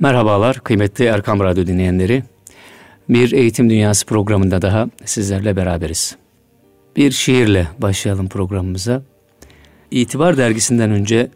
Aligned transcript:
Merhabalar 0.00 0.60
kıymetli 0.60 1.04
Erkam 1.04 1.40
Radyo 1.40 1.66
dinleyenleri. 1.66 2.22
Bir 3.08 3.32
Eğitim 3.32 3.70
Dünyası 3.70 4.06
programında 4.06 4.62
daha 4.62 4.88
sizlerle 5.04 5.56
beraberiz. 5.56 6.16
Bir 6.96 7.10
şiirle 7.10 7.66
başlayalım 7.78 8.28
programımıza. 8.28 9.02
İtibar 9.90 10.36
dergisinden 10.36 10.90
önce 10.90 11.30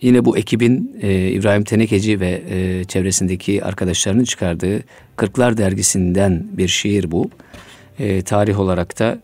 yine 0.00 0.24
bu 0.24 0.38
ekibin 0.38 0.96
e, 1.02 1.28
İbrahim 1.28 1.64
Tenekeci 1.64 2.20
ve 2.20 2.42
e, 2.50 2.84
çevresindeki 2.84 3.64
arkadaşlarının 3.64 4.24
çıkardığı 4.24 4.80
Kırklar 5.16 5.56
dergisinden 5.56 6.46
bir 6.52 6.68
şiir 6.68 7.10
bu. 7.10 7.30
E, 7.98 8.22
tarih 8.22 8.60
olarak 8.60 8.98
da 8.98 9.18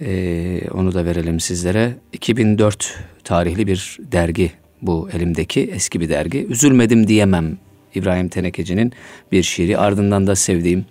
e, 0.00 0.60
onu 0.70 0.94
da 0.94 1.04
verelim 1.04 1.40
sizlere. 1.40 1.94
2004 2.12 2.98
tarihli 3.24 3.66
bir 3.66 3.98
dergi 4.12 4.52
bu 4.82 5.08
elimdeki 5.12 5.60
eski 5.60 6.00
bir 6.00 6.08
dergi. 6.08 6.46
Üzülmedim 6.46 7.06
diyemem 7.06 7.58
İbrahim 7.94 8.28
Tenekeci'nin 8.28 8.92
bir 9.32 9.42
şiiri. 9.42 9.78
Ardından 9.78 10.26
da 10.26 10.36
sevdiğim 10.36 10.84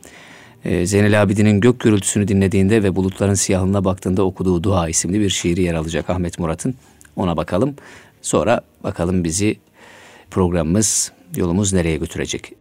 e, 0.65 0.85
Zeynel 0.85 1.21
Abidin'in 1.21 1.61
gök 1.61 1.79
gürültüsünü 1.79 2.27
dinlediğinde 2.27 2.83
ve 2.83 2.95
bulutların 2.95 3.33
siyahına 3.33 3.85
baktığında 3.85 4.23
okuduğu 4.23 4.63
Dua 4.63 4.89
isimli 4.89 5.19
bir 5.19 5.29
şiiri 5.29 5.61
yer 5.61 5.73
alacak 5.73 6.09
Ahmet 6.09 6.39
Murat'ın. 6.39 6.75
Ona 7.15 7.37
bakalım. 7.37 7.75
Sonra 8.21 8.61
bakalım 8.83 9.23
bizi 9.23 9.57
programımız, 10.31 11.11
yolumuz 11.35 11.73
nereye 11.73 11.97
götürecek. 11.97 12.53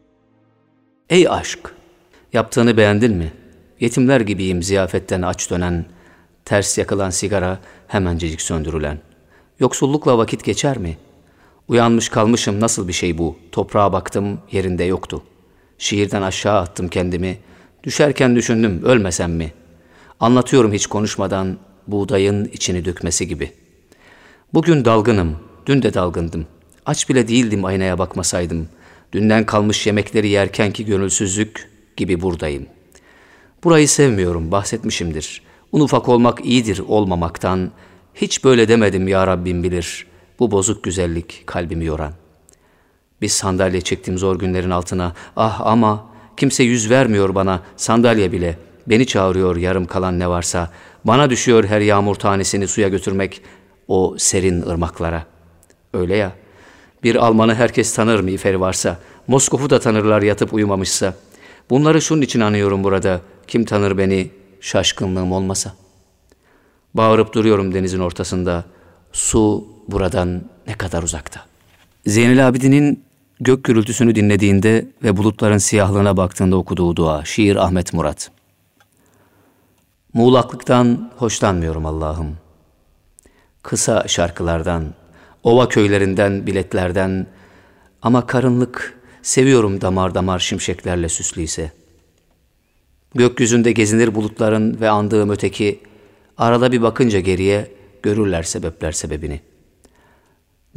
Ey 1.11 1.29
aşk! 1.29 1.59
Yaptığını 2.33 2.77
beğendin 2.77 3.17
mi? 3.17 3.33
Yetimler 3.81 4.21
gibiyim 4.21 4.63
ziyafetten 4.63 5.23
aç 5.23 5.51
dönen, 5.51 5.85
ters 6.45 6.79
yakılan 6.79 7.11
sigara 7.11 7.59
hemencecik 7.89 8.41
söndürülen. 8.41 8.99
Yoksullukla 9.61 10.19
vakit 10.19 10.45
geçer 10.45 10.79
mi?'' 10.79 11.08
Uyanmış 11.69 12.09
kalmışım 12.09 12.61
nasıl 12.61 12.89
bir 12.89 12.93
şey 12.93 13.19
bu? 13.19 13.37
Toprağa 13.53 13.93
baktım 13.93 14.41
yerinde 14.53 14.85
yoktu. 14.85 15.23
Şiirden 15.79 16.23
aşağı 16.23 16.61
attım 16.61 16.89
kendimi. 16.89 17.39
Düşerken 17.85 18.37
düşündüm 18.37 18.83
ölmesem 18.85 19.33
mi? 19.33 19.53
Anlatıyorum 20.21 20.73
hiç 20.73 20.87
konuşmadan 20.87 21.59
buğdayın 21.87 22.45
içini 22.45 22.85
dökmesi 22.85 23.29
gibi. 23.29 23.53
Bugün 24.55 24.85
dalgınım, 24.85 25.37
dün 25.67 25.83
de 25.83 25.95
dalgındım. 25.95 26.47
Aç 26.87 27.09
bile 27.09 27.29
değildim 27.29 27.65
aynaya 27.65 27.99
bakmasaydım. 27.99 28.69
Dünden 29.13 29.47
kalmış 29.47 29.87
yemekleri 29.87 30.29
yerken 30.29 30.73
ki 30.73 30.85
gönülsüzlük 30.85 31.71
gibi 31.97 32.21
buradayım. 32.21 32.67
Burayı 33.65 33.89
sevmiyorum, 33.89 34.53
bahsetmişimdir. 34.53 35.43
Un 35.73 35.81
ufak 35.81 36.09
olmak 36.09 36.45
iyidir 36.45 36.79
olmamaktan. 36.89 37.71
Hiç 38.15 38.45
böyle 38.45 38.69
demedim 38.69 39.09
ya 39.09 39.27
Rabbim 39.27 39.63
bilir.'' 39.63 40.08
Bu 40.39 40.51
bozuk 40.51 40.85
güzellik 40.85 41.43
kalbimi 41.47 41.85
yoran. 41.85 42.13
Bir 43.23 43.29
sandalye 43.29 43.81
çektim 43.81 44.19
zor 44.19 44.39
günlerin 44.39 44.71
altına. 44.71 45.13
Ah 45.37 45.61
ama 45.65 46.07
kimse 46.37 46.65
yüz 46.65 46.91
vermiyor 46.91 47.35
bana 47.35 47.63
sandalye 47.77 48.33
bile. 48.33 48.59
Beni 48.87 49.07
çağırıyor 49.07 49.57
yarım 49.57 49.87
kalan 49.87 50.19
ne 50.19 50.29
varsa. 50.29 50.71
Bana 51.05 51.31
düşüyor 51.31 51.65
her 51.65 51.81
yağmur 51.81 52.15
tanesini 52.15 52.69
suya 52.69 52.89
götürmek 52.89 53.43
o 53.89 54.15
serin 54.19 54.63
ırmaklara. 54.63 55.27
Öyle 55.95 56.17
ya. 56.17 56.33
Bir 57.03 57.17
Almanı 57.17 57.55
herkes 57.55 57.95
tanır 57.95 58.21
mı 58.21 58.31
iferi 58.31 58.61
varsa. 58.61 58.99
Moskov'u 59.27 59.71
da 59.71 59.81
tanırlar 59.81 60.23
yatıp 60.23 60.55
uyumamışsa. 60.55 61.15
Bunları 61.71 62.03
şunun 62.03 62.23
için 62.23 62.41
anıyorum 62.41 62.85
burada. 62.85 63.21
Kim 63.47 63.65
tanır 63.65 63.99
beni 63.99 64.31
şaşkınlığım 64.61 65.33
olmasa. 65.33 65.73
Bağırıp 66.95 67.35
duruyorum 67.35 67.75
denizin 67.75 68.01
ortasında. 68.01 68.65
Su 69.13 69.65
buradan 69.89 70.43
ne 70.67 70.75
kadar 70.75 71.03
uzakta. 71.03 71.45
Zeynel 72.07 72.49
Abidin'in 72.49 73.05
gök 73.41 73.65
gürültüsünü 73.65 74.15
dinlediğinde 74.15 74.87
ve 75.03 75.17
bulutların 75.17 75.59
siyahlığına 75.59 76.17
baktığında 76.17 76.57
okuduğu 76.57 76.97
dua, 76.97 77.25
şiir 77.25 77.57
Ahmet 77.57 77.93
Murat. 77.93 78.31
Muğlaklıktan 80.15 81.13
hoşlanmıyorum 81.17 81.87
Allah'ım. 81.87 82.37
Kısa 83.63 84.09
şarkılardan, 84.09 84.95
ova 85.43 85.69
köylerinden, 85.69 86.47
biletlerden 86.47 87.27
ama 88.03 88.27
karınlık 88.27 88.99
seviyorum 89.23 89.81
damar 89.81 90.15
damar 90.15 90.39
şimşeklerle 90.39 91.09
süslüyse. 91.09 91.73
Gökyüzünde 93.15 93.73
gezinir 93.73 94.15
bulutların 94.15 94.81
ve 94.81 94.91
andığım 94.91 95.31
öteki, 95.31 95.81
arada 96.39 96.73
bir 96.73 96.83
bakınca 96.83 97.21
geriye 97.21 97.71
görürler 98.03 98.43
sebepler 98.43 98.93
sebebini.'' 98.93 99.48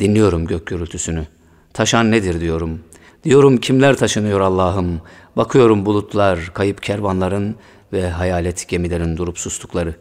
Dinliyorum 0.02 0.46
gök 0.46 0.68
gürültüsünü. 0.68 1.28
Taşan 1.74 2.12
nedir 2.12 2.42
diyorum. 2.42 2.80
Diyorum 3.24 3.58
kimler 3.58 3.98
taşınıyor 3.98 4.40
Allah'ım. 4.40 5.02
Bakıyorum 5.36 5.86
bulutlar, 5.86 6.52
kayıp 6.54 6.84
kervanların 6.84 7.56
ve 7.94 8.10
hayalet 8.10 8.68
gemilerin 8.68 9.18
durup 9.18 9.40
sustukları. 9.40 9.96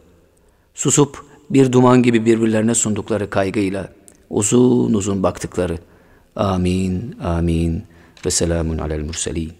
Susup 0.73 1.25
bir 1.49 1.71
duman 1.71 2.03
gibi 2.03 2.25
birbirlerine 2.25 2.75
sundukları 2.75 3.29
kaygıyla 3.29 3.89
uzun 4.29 4.93
uzun 4.93 5.23
baktıkları. 5.23 5.77
Amin, 6.35 7.15
amin 7.23 7.83
ve 8.25 8.31
selamun 8.31 8.77
alel 8.77 9.01
murselin. 9.01 9.51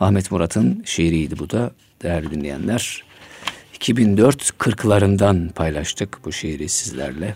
Ahmet 0.00 0.30
Murat'ın 0.30 0.82
şiiriydi 0.84 1.38
bu 1.38 1.50
da 1.50 1.70
değerli 2.02 2.30
dinleyenler. 2.30 3.04
2004 3.74 4.58
kırklarından 4.58 5.48
paylaştık 5.54 6.18
bu 6.24 6.32
şiiri 6.32 6.68
sizlerle. 6.68 7.34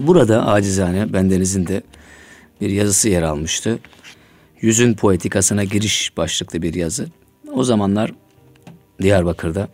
Burada 0.00 0.46
acizane 0.46 1.12
bendenizin 1.12 1.66
de 1.66 1.82
bir 2.60 2.70
yazısı 2.70 3.08
yer 3.08 3.22
almıştı. 3.22 3.78
Yüzün 4.60 4.94
poetikasına 4.94 5.64
giriş 5.64 6.16
başlıklı 6.16 6.62
bir 6.62 6.74
yazı. 6.74 7.06
O 7.52 7.64
zamanlar 7.64 8.12
Diyarbakır'da 9.02 9.68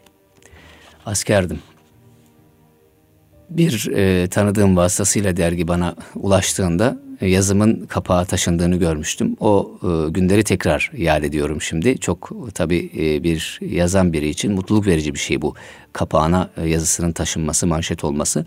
askerdim. 1.06 1.59
Bir 3.50 3.91
e, 3.94 4.28
tanıdığım 4.28 4.77
vasıtasıyla 4.77 5.37
dergi 5.37 5.69
bana 5.69 5.94
ulaştığında 6.15 6.99
e, 7.21 7.28
yazımın 7.28 7.87
kapağı 7.87 8.27
taşındığını 8.27 8.77
görmüştüm. 8.77 9.37
O 9.41 9.78
e, 9.83 10.10
günleri 10.10 10.44
tekrar 10.44 10.91
yad 10.97 11.22
ediyorum 11.22 11.62
şimdi. 11.62 11.99
Çok 11.99 12.31
tabii 12.54 12.91
e, 12.97 13.22
bir 13.22 13.59
yazan 13.60 14.12
biri 14.12 14.28
için 14.28 14.53
mutluluk 14.53 14.87
verici 14.87 15.15
bir 15.15 15.19
şey 15.19 15.43
bu. 15.43 15.54
Kapağına 15.93 16.50
e, 16.56 16.69
yazısının 16.69 17.12
taşınması, 17.12 17.66
manşet 17.66 18.04
olması. 18.04 18.47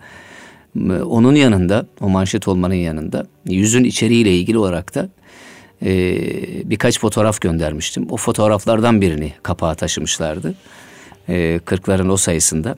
Onun 1.05 1.35
yanında, 1.35 1.87
o 2.01 2.09
manşet 2.09 2.47
olmanın 2.47 2.73
yanında 2.73 3.27
yüzün 3.45 3.83
içeriğiyle 3.83 4.37
ilgili 4.37 4.57
olarak 4.57 4.95
da 4.95 5.09
e, 5.85 5.89
birkaç 6.69 6.99
fotoğraf 6.99 7.41
göndermiştim. 7.41 8.07
O 8.09 8.17
fotoğraflardan 8.17 9.01
birini 9.01 9.33
kapağa 9.43 9.75
taşımışlardı. 9.75 10.55
E, 11.29 11.59
kırkların 11.65 12.09
o 12.09 12.17
sayısında. 12.17 12.77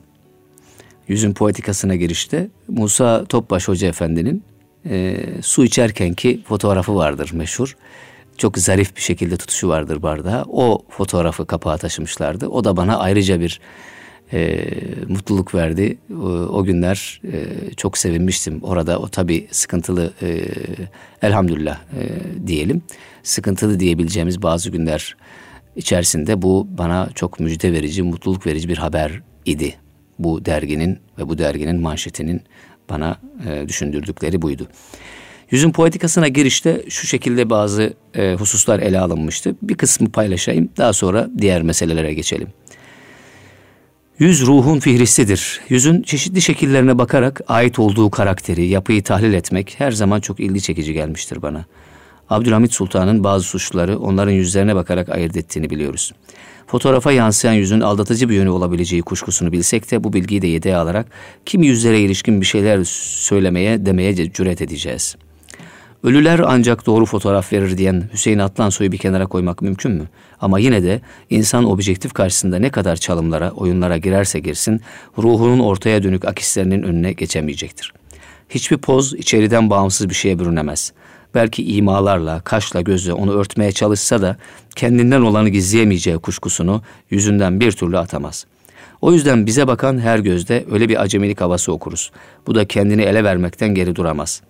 Yüzün 1.08 1.32
poetikasına 1.32 1.94
girişte 1.94 2.48
Musa 2.68 3.24
Topbaş 3.24 3.68
Hoca 3.68 3.88
Efendi'nin 3.88 4.42
e, 4.90 5.16
su 5.42 5.64
içerkenki 5.64 6.40
fotoğrafı 6.48 6.94
vardır 6.94 7.30
meşhur. 7.32 7.76
Çok 8.36 8.58
zarif 8.58 8.96
bir 8.96 9.00
şekilde 9.00 9.36
tutuşu 9.36 9.68
vardır 9.68 10.02
bardağa. 10.02 10.44
O 10.48 10.82
fotoğrafı 10.90 11.46
kapağa 11.46 11.76
taşımışlardı. 11.76 12.48
O 12.48 12.64
da 12.64 12.76
bana 12.76 12.98
ayrıca 12.98 13.40
bir 13.40 13.60
e, 14.32 14.64
mutluluk 15.08 15.54
verdi. 15.54 15.98
O, 16.12 16.26
o 16.28 16.64
günler 16.64 17.20
e, 17.24 17.46
çok 17.76 17.98
sevinmiştim. 17.98 18.62
Orada 18.62 18.98
o 18.98 19.08
tabii 19.08 19.48
sıkıntılı 19.50 20.12
e, 20.22 20.44
elhamdülillah 21.22 21.78
e, 21.78 22.02
diyelim. 22.46 22.82
Sıkıntılı 23.22 23.80
diyebileceğimiz 23.80 24.42
bazı 24.42 24.70
günler 24.70 25.16
içerisinde 25.76 26.42
bu 26.42 26.68
bana 26.78 27.10
çok 27.14 27.40
müjde 27.40 27.72
verici, 27.72 28.02
mutluluk 28.02 28.46
verici 28.46 28.68
bir 28.68 28.78
haber 28.78 29.22
idi. 29.44 29.74
Bu 30.18 30.44
derginin 30.44 30.98
ve 31.18 31.28
bu 31.28 31.38
derginin 31.38 31.80
manşetinin 31.80 32.42
bana 32.90 33.18
e, 33.48 33.68
düşündürdükleri 33.68 34.42
buydu. 34.42 34.68
Yüzün 35.50 35.70
poetikasına 35.72 36.28
girişte 36.28 36.84
şu 36.88 37.06
şekilde 37.06 37.50
bazı 37.50 37.94
e, 38.14 38.34
hususlar 38.34 38.80
ele 38.80 39.00
alınmıştı. 39.00 39.56
Bir 39.62 39.74
kısmı 39.74 40.10
paylaşayım, 40.10 40.68
daha 40.76 40.92
sonra 40.92 41.30
diğer 41.38 41.62
meselelere 41.62 42.14
geçelim. 42.14 42.48
Yüz 44.18 44.46
ruhun 44.46 44.78
fihristidir. 44.78 45.60
Yüzün 45.68 46.02
çeşitli 46.02 46.42
şekillerine 46.42 46.98
bakarak 46.98 47.40
ait 47.48 47.78
olduğu 47.78 48.10
karakteri, 48.10 48.66
yapıyı 48.66 49.02
tahlil 49.02 49.32
etmek 49.32 49.74
her 49.78 49.90
zaman 49.90 50.20
çok 50.20 50.40
ilgi 50.40 50.60
çekici 50.60 50.92
gelmiştir 50.92 51.42
bana. 51.42 51.64
Abdülhamit 52.30 52.72
Sultan'ın 52.72 53.24
bazı 53.24 53.44
suçluları 53.44 53.98
onların 53.98 54.32
yüzlerine 54.32 54.74
bakarak 54.74 55.08
ayırt 55.08 55.36
ettiğini 55.36 55.70
biliyoruz. 55.70 56.12
Fotoğrafa 56.66 57.12
yansıyan 57.12 57.54
yüzün 57.54 57.80
aldatıcı 57.80 58.28
bir 58.28 58.34
yönü 58.34 58.48
olabileceği 58.48 59.02
kuşkusunu 59.02 59.52
bilsek 59.52 59.90
de 59.90 60.04
bu 60.04 60.12
bilgiyi 60.12 60.42
de 60.42 60.46
yedeğe 60.46 60.76
alarak 60.76 61.06
kimi 61.46 61.66
yüzlere 61.66 62.00
ilişkin 62.00 62.40
bir 62.40 62.46
şeyler 62.46 62.84
söylemeye, 62.84 63.86
demeye 63.86 64.14
cüret 64.14 64.62
edeceğiz.'' 64.62 65.27
Ölüler 66.02 66.40
ancak 66.44 66.86
doğru 66.86 67.06
fotoğraf 67.06 67.52
verir 67.52 67.78
diyen 67.78 68.10
Hüseyin 68.12 68.38
Atlansoy'u 68.38 68.92
bir 68.92 68.98
kenara 68.98 69.26
koymak 69.26 69.62
mümkün 69.62 69.92
mü? 69.92 70.08
Ama 70.40 70.58
yine 70.58 70.82
de 70.82 71.00
insan 71.30 71.64
objektif 71.64 72.12
karşısında 72.12 72.58
ne 72.58 72.70
kadar 72.70 72.96
çalımlara, 72.96 73.50
oyunlara 73.50 73.96
girerse 73.96 74.40
girsin, 74.40 74.80
ruhunun 75.18 75.58
ortaya 75.58 76.02
dönük 76.02 76.24
akislerinin 76.24 76.82
önüne 76.82 77.12
geçemeyecektir. 77.12 77.92
Hiçbir 78.48 78.76
poz 78.76 79.14
içeriden 79.14 79.70
bağımsız 79.70 80.08
bir 80.08 80.14
şeye 80.14 80.38
bürünemez. 80.38 80.92
belki 81.34 81.76
imalarla, 81.76 82.40
kaşla 82.40 82.80
gözle 82.80 83.12
onu 83.12 83.32
örtmeye 83.32 83.72
çalışsa 83.72 84.22
da 84.22 84.36
kendinden 84.76 85.20
olanı 85.20 85.48
gizleyemeyeceği 85.48 86.18
kuşkusunu 86.18 86.82
yüzünden 87.10 87.60
bir 87.60 87.72
türlü 87.72 87.98
atamaz. 87.98 88.46
O 89.00 89.12
yüzden 89.12 89.46
bize 89.46 89.66
bakan 89.66 89.98
her 89.98 90.18
gözde 90.18 90.64
öyle 90.70 90.88
bir 90.88 91.02
acemilik 91.02 91.40
havası 91.40 91.72
okuruz. 91.72 92.10
Bu 92.46 92.54
da 92.54 92.64
kendini 92.64 93.02
ele 93.02 93.24
vermekten 93.24 93.74
geri 93.74 93.96
duramaz. 93.96 94.42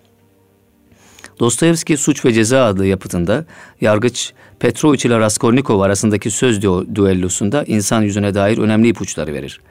Dostoyevski 1.39 1.97
Suç 1.97 2.25
ve 2.25 2.33
Ceza 2.33 2.65
adlı 2.65 2.85
yapıtında 2.85 3.45
yargıç 3.81 4.33
Petrovich 4.59 5.05
ile 5.05 5.19
Raskolnikov 5.19 5.79
arasındaki 5.79 6.31
söz 6.31 6.61
düellosunda 6.95 7.63
insan 7.63 8.01
yüzüne 8.01 8.33
dair 8.33 8.57
önemli 8.57 8.87
ipuçları 8.87 9.33
verir. 9.33 9.61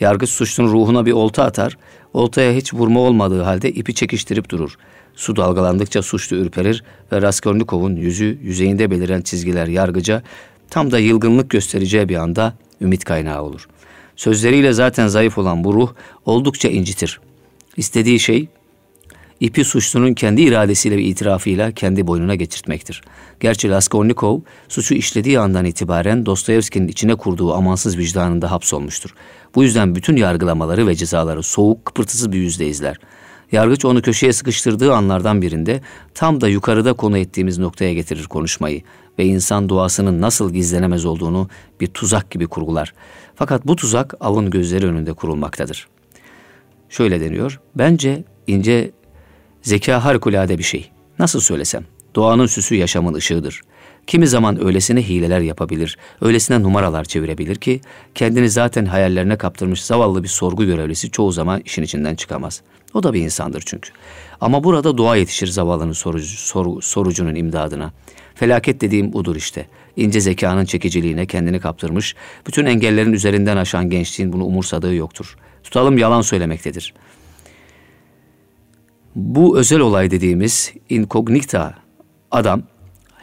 Yargıç 0.00 0.30
suçlunun 0.30 0.72
ruhuna 0.72 1.06
bir 1.06 1.12
olta 1.12 1.44
atar, 1.44 1.78
oltaya 2.12 2.52
hiç 2.52 2.74
vurma 2.74 3.00
olmadığı 3.00 3.42
halde 3.42 3.70
ipi 3.70 3.94
çekiştirip 3.94 4.50
durur. 4.50 4.74
Su 5.14 5.36
dalgalandıkça 5.36 6.02
suçlu 6.02 6.36
ürperir 6.36 6.84
ve 7.12 7.22
Raskolnikov'un 7.22 7.96
yüzü 7.96 8.38
yüzeyinde 8.42 8.90
beliren 8.90 9.20
çizgiler 9.20 9.66
yargıca 9.66 10.22
tam 10.70 10.90
da 10.90 10.98
yılgınlık 10.98 11.50
göstereceği 11.50 12.08
bir 12.08 12.16
anda 12.16 12.54
ümit 12.80 13.04
kaynağı 13.04 13.42
olur. 13.42 13.68
Sözleriyle 14.16 14.72
zaten 14.72 15.08
zayıf 15.08 15.38
olan 15.38 15.64
bu 15.64 15.74
ruh 15.74 15.92
oldukça 16.26 16.68
incitir. 16.68 17.20
İstediği 17.76 18.20
şey 18.20 18.48
ipi 19.40 19.64
suçlunun 19.64 20.14
kendi 20.14 20.42
iradesiyle 20.42 20.96
ve 20.96 21.02
itirafıyla 21.02 21.72
kendi 21.72 22.06
boynuna 22.06 22.34
geçirtmektir. 22.34 23.02
Gerçi 23.40 23.68
Raskolnikov 23.68 24.40
suçu 24.68 24.94
işlediği 24.94 25.38
andan 25.38 25.64
itibaren 25.64 26.26
Dostoyevski'nin 26.26 26.88
içine 26.88 27.14
kurduğu 27.14 27.54
amansız 27.54 27.98
vicdanında 27.98 28.50
hapsolmuştur. 28.50 29.14
Bu 29.54 29.62
yüzden 29.62 29.94
bütün 29.94 30.16
yargılamaları 30.16 30.86
ve 30.86 30.94
cezaları 30.94 31.42
soğuk, 31.42 31.84
kıpırtısız 31.84 32.32
bir 32.32 32.38
yüzle 32.38 32.68
izler. 32.68 32.96
Yargıç 33.52 33.84
onu 33.84 34.02
köşeye 34.02 34.32
sıkıştırdığı 34.32 34.94
anlardan 34.94 35.42
birinde 35.42 35.80
tam 36.14 36.40
da 36.40 36.48
yukarıda 36.48 36.92
konu 36.92 37.18
ettiğimiz 37.18 37.58
noktaya 37.58 37.94
getirir 37.94 38.24
konuşmayı 38.24 38.82
ve 39.18 39.24
insan 39.24 39.68
doğasının 39.68 40.20
nasıl 40.20 40.52
gizlenemez 40.52 41.04
olduğunu 41.04 41.48
bir 41.80 41.86
tuzak 41.86 42.30
gibi 42.30 42.46
kurgular. 42.46 42.94
Fakat 43.34 43.66
bu 43.66 43.76
tuzak 43.76 44.14
avın 44.20 44.50
gözleri 44.50 44.86
önünde 44.86 45.12
kurulmaktadır. 45.12 45.88
Şöyle 46.88 47.20
deniyor, 47.20 47.60
bence 47.74 48.24
ince 48.46 48.90
zeka 49.62 50.04
harikulade 50.04 50.58
bir 50.58 50.62
şey. 50.62 50.90
Nasıl 51.18 51.40
söylesem, 51.40 51.84
doğanın 52.14 52.46
süsü 52.46 52.74
yaşamın 52.74 53.14
ışığıdır. 53.14 53.60
Kimi 54.06 54.26
zaman 54.28 54.64
öylesine 54.64 55.02
hileler 55.08 55.40
yapabilir, 55.40 55.98
öylesine 56.20 56.62
numaralar 56.62 57.04
çevirebilir 57.04 57.56
ki 57.56 57.80
kendini 58.14 58.50
zaten 58.50 58.86
hayallerine 58.86 59.36
kaptırmış 59.38 59.84
zavallı 59.84 60.22
bir 60.22 60.28
sorgu 60.28 60.64
görevlisi 60.64 61.10
çoğu 61.10 61.32
zaman 61.32 61.62
işin 61.64 61.82
içinden 61.82 62.14
çıkamaz. 62.14 62.62
O 62.94 63.02
da 63.02 63.14
bir 63.14 63.20
insandır 63.20 63.62
çünkü. 63.66 63.90
Ama 64.40 64.64
burada 64.64 64.96
dua 64.96 65.16
yetişir 65.16 65.46
zavallının 65.46 65.92
sorucu, 65.92 66.26
soru, 66.26 66.82
sorucunun 66.82 67.34
imdadına. 67.34 67.92
Felaket 68.34 68.80
dediğim 68.80 69.12
budur 69.12 69.36
işte. 69.36 69.66
İnce 69.96 70.20
zekanın 70.20 70.64
çekiciliğine 70.64 71.26
kendini 71.26 71.60
kaptırmış, 71.60 72.14
bütün 72.46 72.66
engellerin 72.66 73.12
üzerinden 73.12 73.56
aşan 73.56 73.90
gençliğin 73.90 74.32
bunu 74.32 74.44
umursadığı 74.44 74.94
yoktur. 74.94 75.36
Tutalım 75.64 75.98
yalan 75.98 76.22
söylemektedir. 76.22 76.94
Bu 79.18 79.58
özel 79.58 79.80
olay 79.80 80.10
dediğimiz 80.10 80.72
incognita 80.88 81.74
adam 82.30 82.62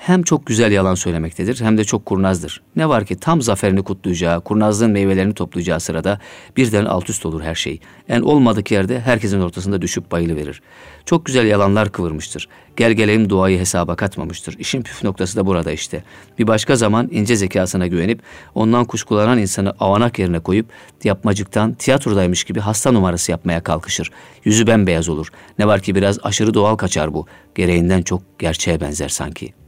hem 0.06 0.24
çok 0.24 0.46
güzel 0.46 0.72
yalan 0.72 0.96
söylemektedir 0.96 1.62
hem 1.62 1.78
de 1.78 1.84
çok 1.84 2.06
kurnazdır. 2.06 2.62
Ne 2.75 2.90
var 2.90 3.06
ki 3.06 3.16
tam 3.16 3.42
zaferini 3.42 3.84
kutlayacağı, 3.84 4.42
kurnazlığın 4.42 4.92
meyvelerini 4.92 5.34
toplayacağı 5.34 5.80
sırada 5.80 6.19
birden 6.57 6.86
alt 6.86 7.10
üst 7.10 7.25
olur 7.25 7.42
her 7.42 7.56
şey. 7.56 7.80
En 8.10 8.22
olmadık 8.22 8.72
yerde 8.72 9.00
herkesin 9.00 9.40
ortasında 9.40 9.81
düşüp 9.81 10.12
bayılı 10.12 10.36
verir. 10.36 10.62
Çok 11.06 11.25
güzel 11.25 11.46
yalanlar 11.46 11.92
kıvırmıştır. 11.92 12.48
Gel 12.78 12.92
gelelim 12.92 13.30
duayı 13.30 13.60
hesaba 13.60 13.96
katmamıştır. 13.96 14.56
İşin 14.60 14.81
püf 14.81 15.04
noktası 15.04 15.38
da 15.38 15.46
burada 15.46 15.72
işte. 15.72 16.04
Bir 16.40 16.48
başka 16.48 16.75
zaman 16.75 17.07
ince 17.12 17.36
zekasına 17.36 17.88
güvenip 17.88 18.22
ondan 18.56 18.86
kuşkulanan 18.86 19.38
insanı 19.38 19.74
avanak 19.80 20.19
yerine 20.19 20.40
koyup 20.40 20.66
yapmacıktan 21.04 21.74
tiyatrodaymış 21.74 22.44
gibi 22.44 22.60
hasta 22.60 22.92
numarası 22.92 23.31
yapmaya 23.31 23.63
kalkışır. 23.63 24.12
Yüzü 24.44 24.68
bembeyaz 24.68 25.10
olur. 25.10 25.28
Ne 25.60 25.68
var 25.68 25.81
ki 25.81 25.96
biraz 25.96 26.19
aşırı 26.24 26.54
doğal 26.54 26.75
kaçar 26.75 27.13
bu. 27.13 27.25
Gereğinden 27.56 28.02
çok 28.02 28.40
gerçeğe 28.40 28.81
benzer 28.81 29.10
sanki.'' 29.10 29.65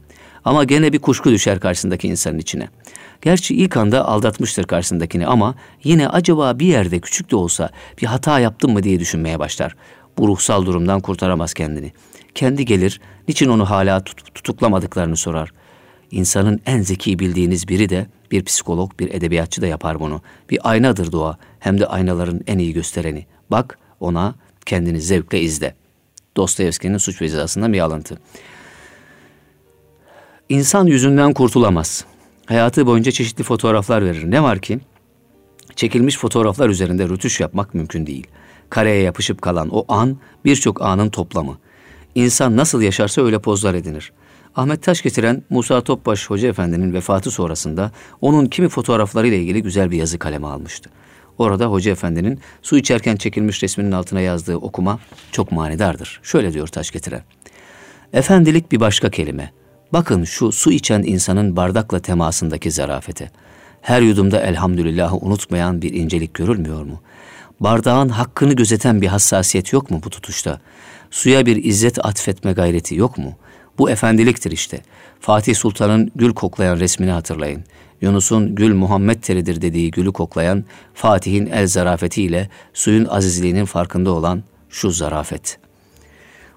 Ama 0.48 0.64
gene 0.64 0.92
bir 0.92 0.98
kuşku 0.98 1.30
düşer 1.30 1.60
karşısındaki 1.60 2.08
insanın 2.08 2.38
içine. 2.38 2.68
Gerçi 3.22 3.54
ilk 3.54 3.76
anda 3.76 4.08
aldatmıştır 4.08 4.64
karşısındakini 4.64 5.26
ama 5.26 5.54
yine 5.84 6.08
acaba 6.08 6.58
bir 6.58 6.66
yerde 6.66 7.00
küçük 7.00 7.30
de 7.30 7.36
olsa 7.36 7.70
bir 8.02 8.06
hata 8.06 8.40
yaptım 8.40 8.72
mı 8.72 8.82
diye 8.82 9.00
düşünmeye 9.00 9.38
başlar. 9.38 9.76
Bu 10.18 10.28
ruhsal 10.28 10.66
durumdan 10.66 11.00
kurtaramaz 11.00 11.54
kendini. 11.54 11.92
Kendi 12.34 12.64
gelir, 12.64 13.00
niçin 13.28 13.48
onu 13.48 13.70
hala 13.70 14.00
tut- 14.00 14.34
tutuklamadıklarını 14.34 15.16
sorar. 15.16 15.52
İnsanın 16.10 16.60
en 16.66 16.82
zeki 16.82 17.18
bildiğiniz 17.18 17.68
biri 17.68 17.88
de 17.88 18.06
bir 18.30 18.44
psikolog, 18.44 18.98
bir 18.98 19.10
edebiyatçı 19.14 19.62
da 19.62 19.66
yapar 19.66 20.00
bunu. 20.00 20.22
Bir 20.50 20.70
aynadır 20.70 21.12
doğa, 21.12 21.38
hem 21.58 21.80
de 21.80 21.86
aynaların 21.86 22.40
en 22.46 22.58
iyi 22.58 22.72
göstereni. 22.72 23.26
Bak 23.50 23.78
ona 24.00 24.34
kendini 24.66 25.00
zevkle 25.00 25.40
izle. 25.40 25.74
Dostoyevski'nin 26.36 26.98
suç 26.98 27.22
ve 27.22 27.28
cezasından 27.28 27.72
bir 27.72 27.80
alıntı. 27.80 28.18
İnsan 30.48 30.86
yüzünden 30.86 31.32
kurtulamaz. 31.32 32.04
Hayatı 32.46 32.86
boyunca 32.86 33.12
çeşitli 33.12 33.44
fotoğraflar 33.44 34.04
verir. 34.04 34.30
Ne 34.30 34.42
var 34.42 34.58
ki 34.58 34.80
çekilmiş 35.76 36.18
fotoğraflar 36.18 36.68
üzerinde 36.68 37.08
rütuş 37.08 37.40
yapmak 37.40 37.74
mümkün 37.74 38.06
değil. 38.06 38.26
Kareye 38.70 39.02
yapışıp 39.02 39.42
kalan 39.42 39.68
o 39.72 39.84
an 39.88 40.16
birçok 40.44 40.82
anın 40.82 41.10
toplamı. 41.10 41.58
İnsan 42.14 42.56
nasıl 42.56 42.82
yaşarsa 42.82 43.22
öyle 43.22 43.38
pozlar 43.38 43.74
edinir. 43.74 44.12
Ahmet 44.56 44.82
Taş 44.82 45.02
getiren 45.02 45.42
Musa 45.50 45.80
Topbaş 45.80 46.30
Hoca 46.30 46.48
Efendi'nin 46.48 46.94
vefatı 46.94 47.30
sonrasında 47.30 47.92
onun 48.20 48.46
kimi 48.46 48.68
fotoğraflarıyla 48.68 49.38
ilgili 49.38 49.62
güzel 49.62 49.90
bir 49.90 49.96
yazı 49.96 50.18
kaleme 50.18 50.46
almıştı. 50.46 50.90
Orada 51.38 51.66
Hoca 51.66 51.92
Efendi'nin 51.92 52.40
su 52.62 52.78
içerken 52.78 53.16
çekilmiş 53.16 53.62
resminin 53.62 53.92
altına 53.92 54.20
yazdığı 54.20 54.56
okuma 54.56 54.98
çok 55.32 55.52
manidardır. 55.52 56.20
Şöyle 56.22 56.52
diyor 56.52 56.66
Taş 56.66 56.90
getiren. 56.90 57.22
Efendilik 58.12 58.72
bir 58.72 58.80
başka 58.80 59.10
kelime. 59.10 59.52
Bakın 59.92 60.24
şu 60.24 60.52
su 60.52 60.72
içen 60.72 61.02
insanın 61.02 61.56
bardakla 61.56 61.98
temasındaki 61.98 62.70
zarafete. 62.70 63.30
Her 63.80 64.02
yudumda 64.02 64.40
elhamdülillahı 64.40 65.16
unutmayan 65.16 65.82
bir 65.82 65.92
incelik 65.92 66.34
görülmüyor 66.34 66.82
mu? 66.82 67.00
Bardağın 67.60 68.08
hakkını 68.08 68.52
gözeten 68.52 69.02
bir 69.02 69.06
hassasiyet 69.06 69.72
yok 69.72 69.90
mu 69.90 70.00
bu 70.04 70.10
tutuşta? 70.10 70.60
Suya 71.10 71.46
bir 71.46 71.64
izzet 71.64 72.06
atfetme 72.06 72.52
gayreti 72.52 72.94
yok 72.94 73.18
mu? 73.18 73.32
Bu 73.78 73.90
efendiliktir 73.90 74.50
işte. 74.50 74.80
Fatih 75.20 75.54
Sultan'ın 75.54 76.12
gül 76.16 76.34
koklayan 76.34 76.80
resmini 76.80 77.10
hatırlayın. 77.10 77.64
Yunus'un 78.00 78.54
gül 78.54 78.74
Muhammed 78.74 79.22
teridir 79.22 79.62
dediği 79.62 79.90
gülü 79.90 80.12
koklayan 80.12 80.64
Fatih'in 80.94 81.46
el 81.46 81.66
zarafetiyle 81.66 82.48
suyun 82.74 83.04
azizliğinin 83.04 83.64
farkında 83.64 84.10
olan 84.10 84.42
şu 84.70 84.90
zarafet. 84.90 85.58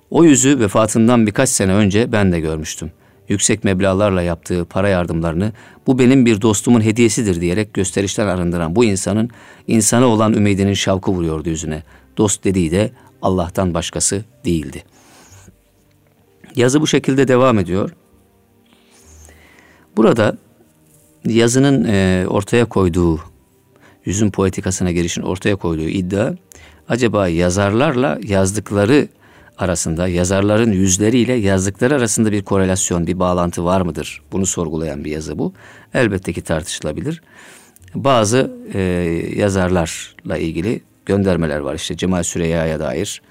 O 0.09 0.23
yüzü 0.23 0.59
vefatından 0.59 1.27
birkaç 1.27 1.49
sene 1.49 1.73
önce 1.73 2.11
ben 2.11 2.31
de 2.31 2.39
görmüştüm 2.39 2.91
yüksek 3.31 3.63
meblalarla 3.63 4.21
yaptığı 4.21 4.65
para 4.65 4.89
yardımlarını 4.89 5.53
bu 5.87 5.99
benim 5.99 6.25
bir 6.25 6.41
dostumun 6.41 6.81
hediyesidir 6.81 7.41
diyerek 7.41 7.73
gösterişten 7.73 8.27
arındıran 8.27 8.75
bu 8.75 8.85
insanın 8.85 9.29
insana 9.67 10.05
olan 10.05 10.33
ümidinin 10.33 10.73
şavkı 10.73 11.11
vuruyordu 11.11 11.49
yüzüne. 11.49 11.83
Dost 12.17 12.43
dediği 12.43 12.71
de 12.71 12.91
Allah'tan 13.21 13.73
başkası 13.73 14.25
değildi. 14.45 14.83
Yazı 16.55 16.81
bu 16.81 16.87
şekilde 16.87 17.27
devam 17.27 17.59
ediyor. 17.59 17.91
Burada 19.97 20.37
yazının 21.25 21.83
e, 21.83 22.25
ortaya 22.27 22.65
koyduğu, 22.65 23.19
yüzün 24.05 24.31
poetikasına 24.31 24.91
girişin 24.91 25.21
ortaya 25.21 25.55
koyduğu 25.55 25.87
iddia, 25.87 26.33
acaba 26.89 27.27
yazarlarla 27.27 28.19
yazdıkları 28.23 29.07
arasında 29.61 30.07
yazarların 30.07 30.71
yüzleriyle 30.71 31.33
yazdıkları 31.33 31.95
arasında 31.95 32.31
bir 32.31 32.41
korelasyon, 32.41 33.07
bir 33.07 33.19
bağlantı 33.19 33.65
var 33.65 33.81
mıdır? 33.81 34.21
Bunu 34.31 34.45
sorgulayan 34.45 35.05
bir 35.05 35.11
yazı 35.11 35.37
bu. 35.37 35.53
Elbette 35.93 36.33
ki 36.33 36.41
tartışılabilir. 36.41 37.21
Bazı 37.95 38.51
e, 38.73 38.79
yazarlarla 39.35 40.37
ilgili 40.37 40.81
göndermeler 41.05 41.59
var. 41.59 41.75
İşte 41.75 41.97
Cemal 41.97 42.23
Süreyya'ya 42.23 42.79
dair 42.79 43.21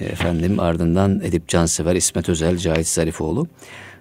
e, 0.00 0.04
efendim 0.04 0.60
ardından 0.60 1.20
Edip 1.20 1.48
Cansever, 1.48 1.94
İsmet 1.94 2.28
Özel, 2.28 2.56
Cahit 2.56 2.88
Zarifoğlu. 2.88 3.48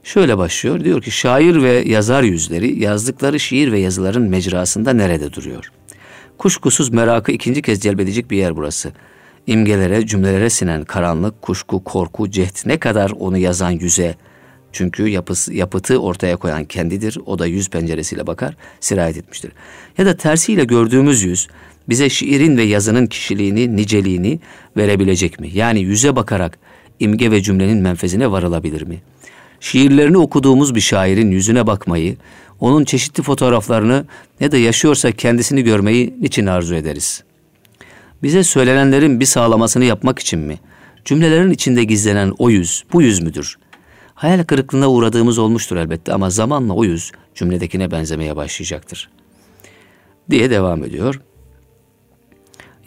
Şöyle 0.04 0.38
başlıyor. 0.38 0.84
Diyor 0.84 1.02
ki 1.02 1.12
şair 1.12 1.62
ve 1.62 1.72
yazar 1.72 2.24
yüzleri 2.24 2.80
yazdıkları 2.80 3.40
şiir 3.40 3.72
ve 3.72 3.80
yazıların 3.80 4.30
mecrasında 4.30 4.94
nerede 4.94 5.34
duruyor? 5.34 5.72
Kuşkusuz 6.38 6.90
merakı 6.90 7.32
ikinci 7.32 7.62
kez 7.62 7.80
celbedecek 7.80 8.32
bir 8.32 8.38
yer 8.38 8.56
burası 8.56 8.92
imgelere, 9.48 10.08
cümlelere 10.08 10.50
sinen 10.50 10.84
karanlık, 10.84 11.42
kuşku, 11.42 11.84
korku, 11.84 12.32
cehd 12.32 12.56
ne 12.66 12.78
kadar 12.78 13.12
onu 13.12 13.38
yazan 13.38 13.72
yüze, 13.72 14.16
çünkü 14.72 15.08
yapısı, 15.08 15.54
yapıtı 15.54 15.98
ortaya 15.98 16.36
koyan 16.36 16.66
kendidir, 16.66 17.18
o 17.26 17.40
da 17.40 17.46
yüz 17.46 17.70
penceresiyle 17.70 18.28
bakar, 18.28 18.56
sirayet 18.80 19.18
etmiştir. 19.18 19.52
Ya 19.98 20.06
da 20.06 20.18
tersiyle 20.18 20.64
gördüğümüz 20.64 21.24
yüz, 21.24 21.48
bize 21.90 22.10
şiirin 22.10 22.58
ve 22.58 22.64
yazının 22.64 23.08
kişiliğini, 23.08 23.78
niceliğini 23.78 24.40
verebilecek 24.78 25.40
mi? 25.40 25.50
Yani 25.54 25.80
yüze 25.80 26.16
bakarak 26.16 26.60
imge 27.00 27.32
ve 27.32 27.42
cümlenin 27.42 27.78
menfezine 27.78 28.32
varılabilir 28.32 28.82
mi? 28.82 29.02
Şiirlerini 29.60 30.18
okuduğumuz 30.18 30.76
bir 30.76 30.82
şairin 30.82 31.32
yüzüne 31.32 31.68
bakmayı, 31.68 32.18
onun 32.60 32.84
çeşitli 32.84 33.24
fotoğraflarını 33.24 34.06
ne 34.42 34.52
de 34.52 34.58
yaşıyorsa 34.58 35.12
kendisini 35.12 35.64
görmeyi 35.64 36.16
niçin 36.22 36.46
arzu 36.46 36.76
ederiz? 36.76 37.24
Bize 38.24 38.44
söylenenlerin 38.44 39.20
bir 39.20 39.26
sağlamasını 39.26 39.86
yapmak 39.86 40.20
için 40.20 40.40
mi? 40.40 40.60
Cümlelerin 41.06 41.52
içinde 41.52 41.84
gizlenen 41.84 42.34
o 42.38 42.50
yüz, 42.50 42.84
bu 42.94 43.02
yüz 43.02 43.22
müdür? 43.22 43.58
Hayal 44.16 44.44
kırıklığına 44.44 44.90
uğradığımız 44.90 45.38
olmuştur 45.38 45.78
elbette 45.78 46.14
ama 46.14 46.30
zamanla 46.30 46.74
o 46.74 46.84
yüz 46.84 47.12
cümledekine 47.36 47.92
benzemeye 47.92 48.36
başlayacaktır. 48.36 49.10
Diye 50.30 50.50
devam 50.50 50.84
ediyor. 50.84 51.22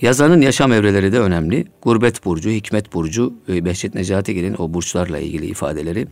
Yazanın 0.01 0.41
yaşam 0.41 0.73
evreleri 0.73 1.13
de 1.13 1.21
önemli. 1.21 1.67
Gurbet 1.83 2.25
burcu, 2.25 2.51
Hikmet 2.51 2.95
burcu, 2.95 3.35
Behçet 3.49 3.95
Necatigil'in 3.95 4.57
o 4.59 4.75
burçlarla 4.75 5.19
ilgili 5.19 5.47
ifadeleri. 5.47 6.09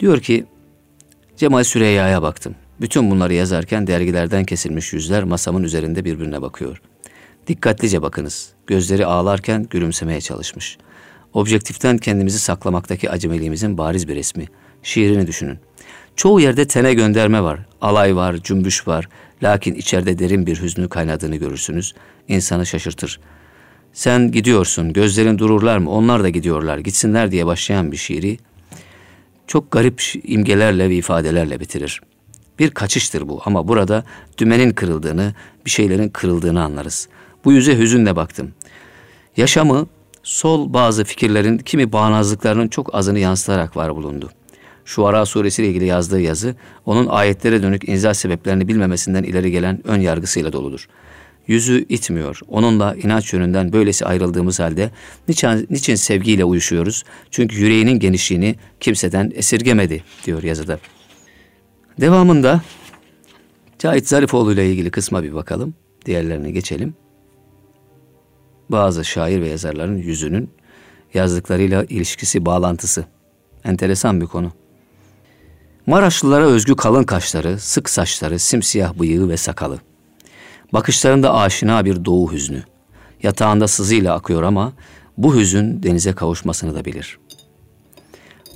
Diyor 0.00 0.20
ki, 0.20 0.46
Cemal 1.36 1.64
Süreyya'ya 1.64 2.22
baktım. 2.22 2.54
Bütün 2.80 3.10
bunları 3.10 3.34
yazarken 3.34 3.86
dergilerden 3.86 4.44
kesilmiş 4.44 4.92
yüzler 4.92 5.24
masamın 5.24 5.62
üzerinde 5.62 6.04
birbirine 6.04 6.42
bakıyor. 6.42 6.82
Dikkatlice 7.46 8.02
bakınız. 8.02 8.52
Gözleri 8.66 9.06
ağlarken 9.06 9.66
gülümsemeye 9.70 10.20
çalışmış. 10.20 10.78
Objektiften 11.32 11.98
kendimizi 11.98 12.38
saklamaktaki 12.38 13.10
acemiliğimizin 13.10 13.78
bariz 13.78 14.08
bir 14.08 14.16
resmi. 14.16 14.46
Şiirini 14.82 15.26
düşünün. 15.26 15.58
Çoğu 16.16 16.40
yerde 16.40 16.66
tene 16.66 16.94
gönderme 16.94 17.42
var. 17.42 17.60
Alay 17.80 18.16
var, 18.16 18.36
cümbüş 18.36 18.88
var. 18.88 19.08
Lakin 19.42 19.74
içeride 19.74 20.18
derin 20.18 20.46
bir 20.46 20.62
hüznü 20.62 20.88
kaynadığını 20.88 21.36
görürsünüz. 21.36 21.94
İnsanı 22.28 22.66
şaşırtır. 22.66 23.20
Sen 23.92 24.32
gidiyorsun, 24.32 24.92
gözlerin 24.92 25.38
dururlar 25.38 25.78
mı? 25.78 25.90
Onlar 25.90 26.22
da 26.22 26.28
gidiyorlar, 26.28 26.78
gitsinler 26.78 27.30
diye 27.30 27.46
başlayan 27.46 27.92
bir 27.92 27.96
şiiri 27.96 28.38
çok 29.46 29.70
garip 29.70 30.02
imgelerle 30.24 30.90
ve 30.90 30.96
ifadelerle 30.96 31.60
bitirir. 31.60 32.00
Bir 32.58 32.70
kaçıştır 32.70 33.28
bu 33.28 33.42
ama 33.44 33.68
burada 33.68 34.04
dümenin 34.38 34.72
kırıldığını, 34.72 35.34
bir 35.66 35.70
şeylerin 35.70 36.08
kırıldığını 36.08 36.62
anlarız. 36.62 37.08
Bu 37.44 37.52
yüze 37.52 37.78
hüzünle 37.78 38.16
baktım. 38.16 38.52
Yaşamı 39.36 39.86
sol 40.22 40.72
bazı 40.72 41.04
fikirlerin 41.04 41.58
kimi 41.58 41.92
bağnazlıklarının 41.92 42.68
çok 42.68 42.94
azını 42.94 43.18
yansıtarak 43.18 43.76
var 43.76 43.96
bulundu. 43.96 44.30
Şuara 44.84 45.26
suresi 45.26 45.62
ile 45.62 45.70
ilgili 45.70 45.86
yazdığı 45.86 46.20
yazı 46.20 46.54
onun 46.86 47.06
ayetlere 47.06 47.62
dönük 47.62 47.88
inzal 47.88 48.14
sebeplerini 48.14 48.68
bilmemesinden 48.68 49.22
ileri 49.22 49.50
gelen 49.50 49.86
ön 49.86 50.00
yargısıyla 50.00 50.52
doludur. 50.52 50.88
Yüzü 51.46 51.86
itmiyor. 51.88 52.40
Onunla 52.48 52.94
inanç 52.94 53.32
yönünden 53.32 53.72
böylesi 53.72 54.06
ayrıldığımız 54.06 54.60
halde 54.60 54.90
niçin, 55.28 55.66
niçin 55.70 55.94
sevgiyle 55.94 56.44
uyuşuyoruz? 56.44 57.04
Çünkü 57.30 57.56
yüreğinin 57.56 57.98
genişliğini 57.98 58.56
kimseden 58.80 59.32
esirgemedi 59.34 60.04
diyor 60.26 60.42
yazıda. 60.42 60.78
Devamında 62.00 62.62
Cahit 63.78 64.08
Zarifoğlu 64.08 64.52
ile 64.52 64.70
ilgili 64.70 64.90
kısma 64.90 65.22
bir 65.22 65.34
bakalım. 65.34 65.74
Diğerlerine 66.06 66.50
geçelim. 66.50 66.94
Bazı 68.68 69.04
şair 69.04 69.40
ve 69.40 69.48
yazarların 69.48 69.96
yüzünün 69.96 70.50
yazdıklarıyla 71.14 71.84
ilişkisi, 71.84 72.46
bağlantısı. 72.46 73.04
Enteresan 73.64 74.20
bir 74.20 74.26
konu. 74.26 74.52
Maraşlılara 75.86 76.44
özgü 76.44 76.76
kalın 76.76 77.02
kaşları, 77.04 77.58
sık 77.58 77.90
saçları, 77.90 78.38
simsiyah 78.38 78.98
bıyığı 78.98 79.28
ve 79.28 79.36
sakalı. 79.36 79.78
Bakışlarında 80.72 81.34
aşina 81.34 81.84
bir 81.84 82.04
doğu 82.04 82.32
hüznü. 82.32 82.62
Yatağında 83.22 83.68
sızıyla 83.68 84.14
akıyor 84.14 84.42
ama 84.42 84.72
bu 85.18 85.36
hüzün 85.36 85.82
denize 85.82 86.12
kavuşmasını 86.12 86.74
da 86.74 86.84
bilir. 86.84 87.18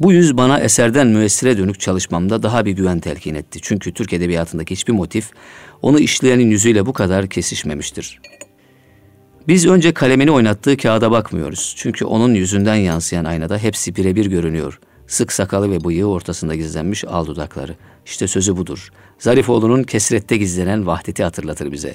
Bu 0.00 0.12
yüz 0.12 0.36
bana 0.36 0.60
eserden 0.60 1.06
müessire 1.06 1.58
dönük 1.58 1.80
çalışmamda 1.80 2.42
daha 2.42 2.64
bir 2.64 2.72
güven 2.72 3.00
telkin 3.00 3.34
etti. 3.34 3.58
Çünkü 3.62 3.92
Türk 3.92 4.12
Edebiyatı'ndaki 4.12 4.74
hiçbir 4.74 4.92
motif 4.92 5.30
onu 5.82 6.00
işleyenin 6.00 6.50
yüzüyle 6.50 6.86
bu 6.86 6.92
kadar 6.92 7.28
kesişmemiştir. 7.28 8.20
Biz 9.48 9.66
önce 9.66 9.92
kalemini 9.92 10.30
oynattığı 10.30 10.76
kağıda 10.76 11.10
bakmıyoruz. 11.10 11.74
Çünkü 11.76 12.04
onun 12.04 12.34
yüzünden 12.34 12.74
yansıyan 12.74 13.24
aynada 13.24 13.58
hepsi 13.58 13.96
birebir 13.96 14.26
görünüyor. 14.26 14.80
Sık 15.06 15.32
sakalı 15.32 15.70
ve 15.70 15.84
bıyığı 15.84 16.06
ortasında 16.06 16.54
gizlenmiş 16.54 17.04
al 17.04 17.26
dudakları. 17.26 17.74
İşte 18.06 18.26
sözü 18.26 18.56
budur. 18.56 18.88
Zarifoğlu'nun 19.18 19.82
kesrette 19.82 20.36
gizlenen 20.36 20.86
vahdeti 20.86 21.24
hatırlatır 21.24 21.72
bize. 21.72 21.94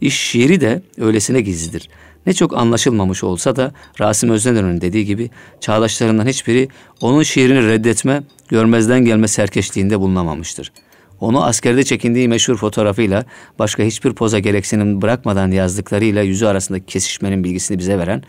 İş 0.00 0.20
şiiri 0.20 0.60
de 0.60 0.82
öylesine 0.98 1.40
gizlidir. 1.40 1.88
Ne 2.26 2.32
çok 2.32 2.56
anlaşılmamış 2.56 3.24
olsa 3.24 3.56
da 3.56 3.72
Rasim 4.00 4.30
Özdenör'ün 4.30 4.80
dediği 4.80 5.04
gibi 5.04 5.30
çağdaşlarından 5.60 6.26
hiçbiri 6.26 6.68
onun 7.00 7.22
şiirini 7.22 7.68
reddetme, 7.68 8.22
görmezden 8.48 9.04
gelme 9.04 9.28
serkeşliğinde 9.28 10.00
bulunamamıştır. 10.00 10.72
Onu 11.20 11.44
askerde 11.44 11.84
çekindiği 11.84 12.28
meşhur 12.28 12.56
fotoğrafıyla 12.56 13.24
başka 13.58 13.82
hiçbir 13.82 14.12
poza 14.12 14.38
gereksinim 14.38 15.02
bırakmadan 15.02 15.50
yazdıklarıyla 15.50 16.22
yüzü 16.22 16.46
arasındaki 16.46 16.86
kesişmenin 16.86 17.44
bilgisini 17.44 17.78
bize 17.78 17.98
veren, 17.98 18.22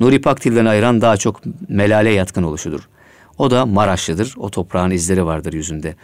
Nuri 0.00 0.20
Pakdil'den 0.20 0.66
ayıran 0.66 1.00
daha 1.00 1.16
çok 1.16 1.40
melale 1.68 2.10
yatkın 2.10 2.42
oluşudur. 2.42 2.88
O 3.38 3.50
da 3.50 3.66
Maraşlıdır. 3.66 4.34
O 4.36 4.50
toprağın 4.50 4.90
izleri 4.90 5.26
vardır 5.26 5.52
yüzünde. 5.52 5.94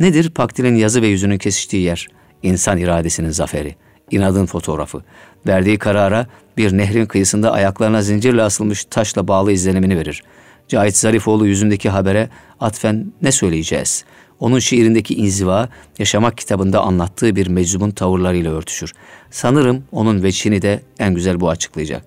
Nedir 0.00 0.30
Paktil'in 0.30 0.74
yazı 0.74 1.02
ve 1.02 1.06
yüzünün 1.06 1.38
kesiştiği 1.38 1.82
yer? 1.82 2.08
İnsan 2.42 2.78
iradesinin 2.78 3.30
zaferi. 3.30 3.76
İnadın 4.10 4.46
fotoğrafı. 4.46 5.02
Verdiği 5.46 5.78
karara 5.78 6.26
bir 6.56 6.78
nehrin 6.78 7.06
kıyısında 7.06 7.52
ayaklarına 7.52 8.02
zincirle 8.02 8.42
asılmış 8.42 8.84
taşla 8.84 9.28
bağlı 9.28 9.52
izlenimini 9.52 9.96
verir. 9.98 10.22
Cahit 10.68 10.96
Zarifoğlu 10.96 11.46
yüzündeki 11.46 11.90
habere 11.90 12.28
atfen 12.60 13.12
ne 13.22 13.32
söyleyeceğiz? 13.32 14.04
Onun 14.40 14.58
şiirindeki 14.58 15.14
inziva, 15.14 15.68
yaşamak 15.98 16.38
kitabında 16.38 16.80
anlattığı 16.80 17.36
bir 17.36 17.46
meczubun 17.46 17.90
tavırlarıyla 17.90 18.52
örtüşür. 18.52 18.92
Sanırım 19.30 19.84
onun 19.92 20.22
veçhini 20.22 20.62
de 20.62 20.82
en 20.98 21.14
güzel 21.14 21.40
bu 21.40 21.50
açıklayacak. 21.50 22.04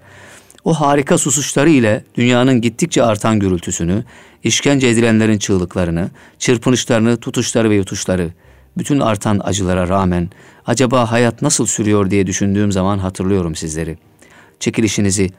O 0.63 0.73
harika 0.73 1.17
susuşları 1.17 1.69
ile 1.69 2.03
dünyanın 2.15 2.61
gittikçe 2.61 3.03
artan 3.03 3.39
gürültüsünü, 3.39 4.03
işkence 4.43 4.87
edilenlerin 4.87 5.37
çığlıklarını, 5.37 6.09
çırpınışlarını, 6.39 7.17
tutuşları 7.17 7.69
ve 7.69 7.75
yutuşları, 7.75 8.29
bütün 8.77 8.99
artan 8.99 9.41
acılara 9.43 9.89
rağmen 9.89 10.29
acaba 10.65 11.11
hayat 11.11 11.41
nasıl 11.41 11.65
sürüyor 11.65 12.11
diye 12.11 12.27
düşündüğüm 12.27 12.71
zaman 12.71 12.99
hatırlıyorum 12.99 13.55
sizleri. 13.55 13.97
Çekilişinizi, 14.59 15.29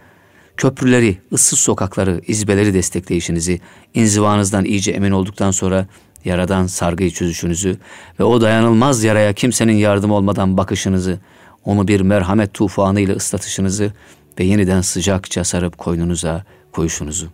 köprüleri, 0.57 1.19
ıssız 1.33 1.59
sokakları, 1.59 2.21
izbeleri 2.27 2.75
destekleyişinizi, 2.75 3.61
inzivanızdan 3.95 4.65
iyice 4.65 4.91
emin 4.91 5.11
olduktan 5.11 5.51
sonra 5.51 5.87
yaradan 6.25 6.67
sargıyı 6.67 7.11
çözüşünüzü 7.11 7.79
ve 8.21 8.25
o 8.25 8.41
dayanılmaz 8.41 9.05
yaraya 9.05 9.33
kimsenin 9.33 9.77
yardım 9.77 10.11
olmadan 10.11 10.57
bakışınızı, 10.57 11.19
onu 11.65 11.89
bir 11.89 12.01
merhamet 12.01 12.55
tufanı 12.55 13.01
ile 13.01 13.13
ıslatışınızı 13.13 13.93
ve 14.39 14.45
yeniden 14.45 14.81
sıcakça 14.81 15.45
sarıp 15.45 15.79
koynunuza 15.79 16.45
koyuşunuzu. 16.73 17.29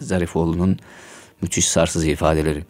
Zarifoğlu'nun 0.00 0.78
müthiş 1.42 1.68
sarsız 1.68 2.06
ifadeleri. 2.06 2.64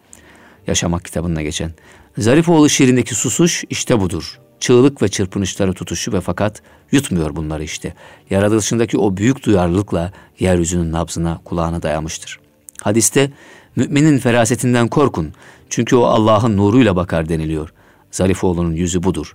Yaşamak 0.67 1.05
kitabında 1.05 1.43
geçen. 1.43 1.73
Zarifoğlu 2.19 2.69
şiirindeki 2.69 3.15
susuş 3.15 3.65
işte 3.71 4.01
budur. 4.01 4.39
Çığlık 4.61 5.03
ve 5.03 5.09
çırpınışları 5.09 5.73
tutuşu 5.73 6.13
ve 6.13 6.21
fakat 6.21 6.63
yutmuyor 6.93 7.37
bunları 7.37 7.65
işte. 7.65 7.95
Yaratılışındaki 8.31 8.99
o 8.99 9.17
büyük 9.17 9.47
duyarlılıkla 9.47 10.13
yeryüzünün 10.39 10.93
nabzına 10.93 11.41
kulağına 11.45 11.83
dayamıştır. 11.83 12.41
Hadiste 12.83 13.31
müminin 13.77 14.19
ferasetinden 14.19 14.89
korkun. 14.89 15.33
Çünkü 15.71 15.97
o 15.97 16.03
Allah'ın 16.03 16.57
nuruyla 16.57 16.97
bakar 16.97 17.29
deniliyor. 17.29 17.73
Zarifoğlu'nun 18.11 18.73
yüzü 18.73 19.03
budur. 19.03 19.35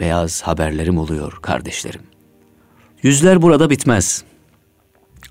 Beyaz 0.00 0.42
haberlerim 0.42 0.98
oluyor 0.98 1.38
kardeşlerim. 1.42 2.00
Yüzler 3.02 3.42
burada 3.42 3.70
bitmez. 3.70 4.24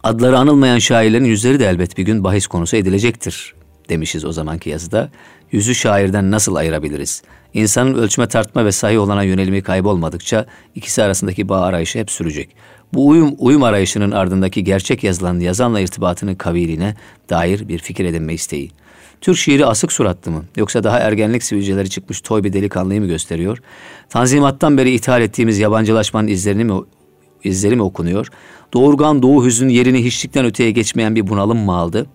Adları 0.04 0.38
anılmayan 0.38 0.80
şairlerin 0.80 1.26
yüzleri 1.26 1.60
de 1.60 1.66
elbet 1.66 1.98
bir 1.98 2.04
gün 2.04 2.24
bahis 2.24 2.48
konusu 2.48 2.78
edilecektir 2.78 3.56
demişiz 3.90 4.26
o 4.26 4.32
zamanki 4.32 4.70
yazıda. 4.70 5.10
Yüzü 5.52 5.76
şairden 5.76 6.32
nasıl 6.32 6.56
ayırabiliriz? 6.56 7.24
İnsanın 7.54 7.94
ölçme 7.94 8.28
tartma 8.28 8.66
ve 8.66 8.72
sayı 8.72 9.02
olana 9.02 9.24
yönelimi 9.24 9.62
kaybolmadıkça 9.62 10.46
ikisi 10.76 11.04
arasındaki 11.04 11.50
bağ 11.50 11.62
arayışı 11.62 12.00
hep 12.00 12.12
sürecek. 12.12 12.56
Bu 12.96 13.08
uyum, 13.08 13.36
uyum 13.38 13.64
arayışının 13.64 14.12
ardındaki 14.12 14.64
gerçek 14.64 15.04
yazılan 15.04 15.40
yazanla 15.40 15.80
irtibatının 15.80 16.36
kaviliğine 16.36 16.96
dair 17.30 17.68
bir 17.68 17.80
fikir 17.80 18.06
edinme 18.06 18.34
isteği. 18.34 18.72
Türk 19.22 19.38
şiiri 19.38 19.66
asık 19.66 19.92
suratlı 19.92 20.32
mı? 20.32 20.46
Yoksa 20.56 20.84
daha 20.84 21.00
ergenlik 21.00 21.44
sivilceleri 21.44 21.90
çıkmış 21.90 22.22
toy 22.22 22.44
bir 22.44 22.54
delikanlıyı 22.54 23.02
mı 23.02 23.08
gösteriyor? 23.08 23.58
Tanzimattan 24.10 24.78
beri 24.78 24.92
ithal 24.92 25.22
ettiğimiz 25.22 25.60
yabancılaşmanın 25.60 26.28
izlerini 26.28 26.64
mi 26.64 26.74
izleri 27.44 27.76
mi 27.76 27.82
okunuyor? 27.82 28.28
Doğurgan 28.74 29.22
doğu 29.22 29.46
hüzün 29.46 29.70
yerini 29.70 30.06
hiçlikten 30.06 30.46
öteye 30.46 30.72
geçmeyen 30.72 31.16
bir 31.16 31.28
bunalım 31.28 31.58
mı 31.58 31.74
aldı? 31.74 32.06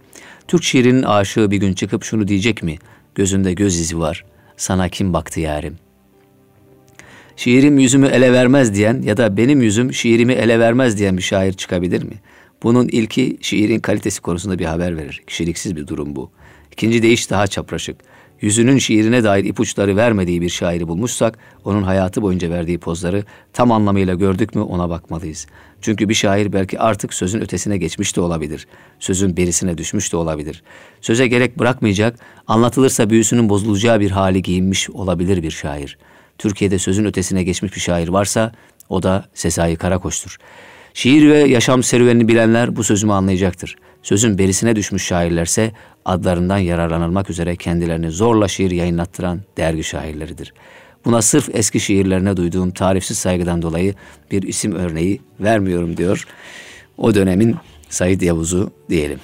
Türk 0.49 0.63
şiirinin 0.63 1.03
aşığı 1.03 1.51
bir 1.51 1.57
gün 1.57 1.75
çıkıp 1.75 2.05
şunu 2.05 2.29
diyecek 2.29 2.63
mi? 2.63 2.77
Gözünde 3.15 3.53
göz 3.53 3.81
izi 3.81 3.99
var. 3.99 4.25
Sana 4.57 4.89
kim 4.89 5.13
baktı 5.13 5.41
yarim? 5.41 5.90
Şiirim 7.41 7.79
yüzümü 7.79 8.07
ele 8.07 8.33
vermez 8.33 8.75
diyen 8.75 9.03
ya 9.03 9.17
da 9.17 9.37
benim 9.37 9.63
yüzüm 9.63 9.95
şiirimi 9.95 10.33
ele 10.33 10.59
vermez 10.59 10.99
diyen 10.99 11.17
bir 11.17 11.23
şair 11.23 11.53
çıkabilir 11.53 12.03
mi? 12.03 12.15
Bunun 12.63 12.89
ilki 12.89 13.39
şiirin 13.41 13.81
kalitesi 13.81 14.21
konusunda 14.21 14.59
bir 14.59 14.65
haber 14.65 14.97
verir. 14.97 15.23
Kişiliksiz 15.27 15.77
bir 15.77 15.87
durum 15.87 16.17
bu. 16.17 16.31
İkinci 16.73 17.03
deyiş 17.03 17.31
daha 17.31 17.47
çapraşık. 17.47 17.97
Yüzünün 18.41 18.79
şiirine 18.79 19.25
dair 19.25 19.45
ipuçları 19.45 19.97
vermediği 19.97 20.41
bir 20.41 20.49
şairi 20.49 20.89
bulmuşsak, 20.89 21.39
onun 21.65 21.83
hayatı 21.83 22.23
boyunca 22.23 22.51
verdiği 22.51 22.79
pozları 22.79 23.25
tam 23.53 23.73
anlamıyla 23.73 24.15
gördük 24.15 24.55
mü 24.55 24.63
ona 24.63 24.91
bakmalıyız. 24.91 25.47
Çünkü 25.81 26.09
bir 26.09 26.15
şair 26.15 26.53
belki 26.53 26.81
artık 26.81 27.15
sözün 27.15 27.41
ötesine 27.41 27.77
geçmiş 27.77 28.17
de 28.17 28.21
olabilir. 28.21 28.67
Sözün 28.99 29.37
berisine 29.37 29.79
düşmüş 29.79 30.13
de 30.13 30.17
olabilir. 30.17 30.63
Söze 31.01 31.27
gerek 31.27 31.59
bırakmayacak, 31.59 32.19
anlatılırsa 32.47 33.11
büyüsünün 33.11 33.49
bozulacağı 33.49 34.01
bir 34.01 34.11
hali 34.11 34.43
giyinmiş 34.43 34.91
olabilir 34.91 35.43
bir 35.43 35.51
şair. 35.51 35.99
Türkiye'de 36.41 36.79
sözün 36.79 37.05
ötesine 37.05 37.43
geçmiş 37.43 37.75
bir 37.75 37.81
şair 37.81 38.09
varsa 38.09 38.53
o 38.89 39.03
da 39.03 39.25
Sezai 39.35 39.77
Karakoç'tur. 39.77 40.37
Şiir 40.95 41.31
ve 41.31 41.39
yaşam 41.39 41.83
serüvenini 41.83 42.29
bilenler 42.29 42.77
bu 42.77 42.85
sözümü 42.85 43.13
anlayacaktır. 43.13 43.77
Sözün 44.03 44.39
berisine 44.39 44.77
düşmüş 44.77 45.03
şairlerse 45.03 45.73
adlarından 46.05 46.59
yararlanılmak 46.59 47.31
üzere 47.31 47.57
kendilerini 47.57 48.11
zorla 48.11 48.49
şiir 48.49 48.71
yayınlattıran 48.71 49.41
dergi 49.57 49.85
şairleridir. 49.85 50.53
Buna 51.05 51.23
sırf 51.23 51.49
eski 51.53 51.81
şiirlerine 51.81 52.37
duyduğum 52.37 52.71
tarifsiz 52.71 53.19
saygıdan 53.19 53.63
dolayı 53.63 53.95
bir 54.31 54.43
isim 54.43 54.75
örneği 54.75 55.21
vermiyorum 55.41 55.97
diyor. 55.97 56.27
O 56.99 57.15
dönemin 57.15 57.57
Said 57.89 58.21
Yavuz'u 58.21 58.71
diyelim. 58.91 59.19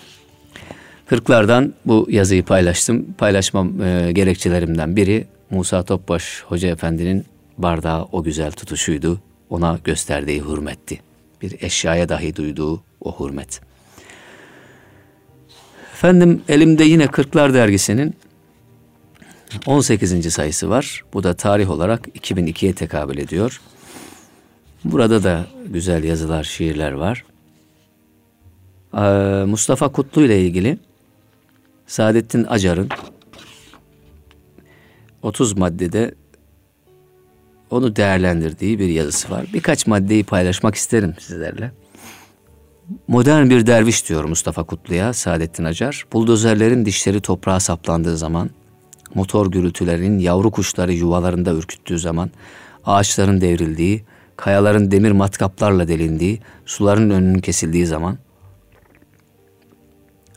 Kırklardan 1.06 1.74
bu 1.86 2.06
yazıyı 2.10 2.44
paylaştım. 2.44 3.06
Paylaşmam 3.18 3.82
e, 3.82 4.12
gerekçelerimden 4.12 4.96
biri 4.96 5.26
Musa 5.50 5.82
Topbaş 5.82 6.42
Hoca 6.42 6.68
Efendi'nin 6.68 7.24
bardağı 7.58 8.04
o 8.12 8.22
güzel 8.22 8.52
tutuşuydu. 8.52 9.20
Ona 9.50 9.78
gösterdiği 9.84 10.42
hürmetti. 10.42 11.00
Bir 11.42 11.62
eşyaya 11.62 12.08
dahi 12.08 12.36
duyduğu 12.36 12.82
o 13.00 13.24
hürmet. 13.24 13.60
Efendim 15.92 16.42
elimde 16.48 16.84
yine 16.84 17.06
Kırklar 17.06 17.54
Dergisi'nin 17.54 18.14
18. 19.66 20.32
sayısı 20.32 20.70
var. 20.70 21.04
Bu 21.12 21.22
da 21.22 21.34
tarih 21.34 21.70
olarak 21.70 22.08
2002'ye 22.08 22.74
tekabül 22.74 23.18
ediyor. 23.18 23.60
Burada 24.84 25.22
da 25.22 25.46
güzel 25.66 26.04
yazılar, 26.04 26.44
şiirler 26.44 26.92
var. 26.92 27.24
Ee, 28.94 29.44
Mustafa 29.44 29.88
Kutlu 29.88 30.22
ile 30.22 30.40
ilgili 30.40 30.78
Saadettin 31.86 32.44
Acar'ın 32.44 32.88
30 35.22 35.56
maddede 35.56 36.14
onu 37.70 37.96
değerlendirdiği 37.96 38.78
bir 38.78 38.88
yazısı 38.88 39.30
var. 39.30 39.46
Birkaç 39.54 39.86
maddeyi 39.86 40.24
paylaşmak 40.24 40.74
isterim 40.74 41.14
sizlerle. 41.18 41.72
Modern 43.08 43.50
bir 43.50 43.66
derviş 43.66 44.08
diyor 44.08 44.24
Mustafa 44.24 44.64
Kutlu'ya 44.64 45.12
Saadettin 45.12 45.64
Acar. 45.64 46.06
Buldozerlerin 46.12 46.84
dişleri 46.84 47.20
toprağa 47.20 47.60
saplandığı 47.60 48.16
zaman, 48.16 48.50
motor 49.14 49.50
gürültülerinin 49.50 50.18
yavru 50.18 50.50
kuşları 50.50 50.92
yuvalarında 50.92 51.52
ürküttüğü 51.52 51.98
zaman, 51.98 52.30
ağaçların 52.84 53.40
devrildiği, 53.40 54.04
kayaların 54.36 54.90
demir 54.90 55.10
matkaplarla 55.10 55.88
delindiği, 55.88 56.40
suların 56.66 57.10
önünün 57.10 57.38
kesildiği 57.38 57.86
zaman, 57.86 58.18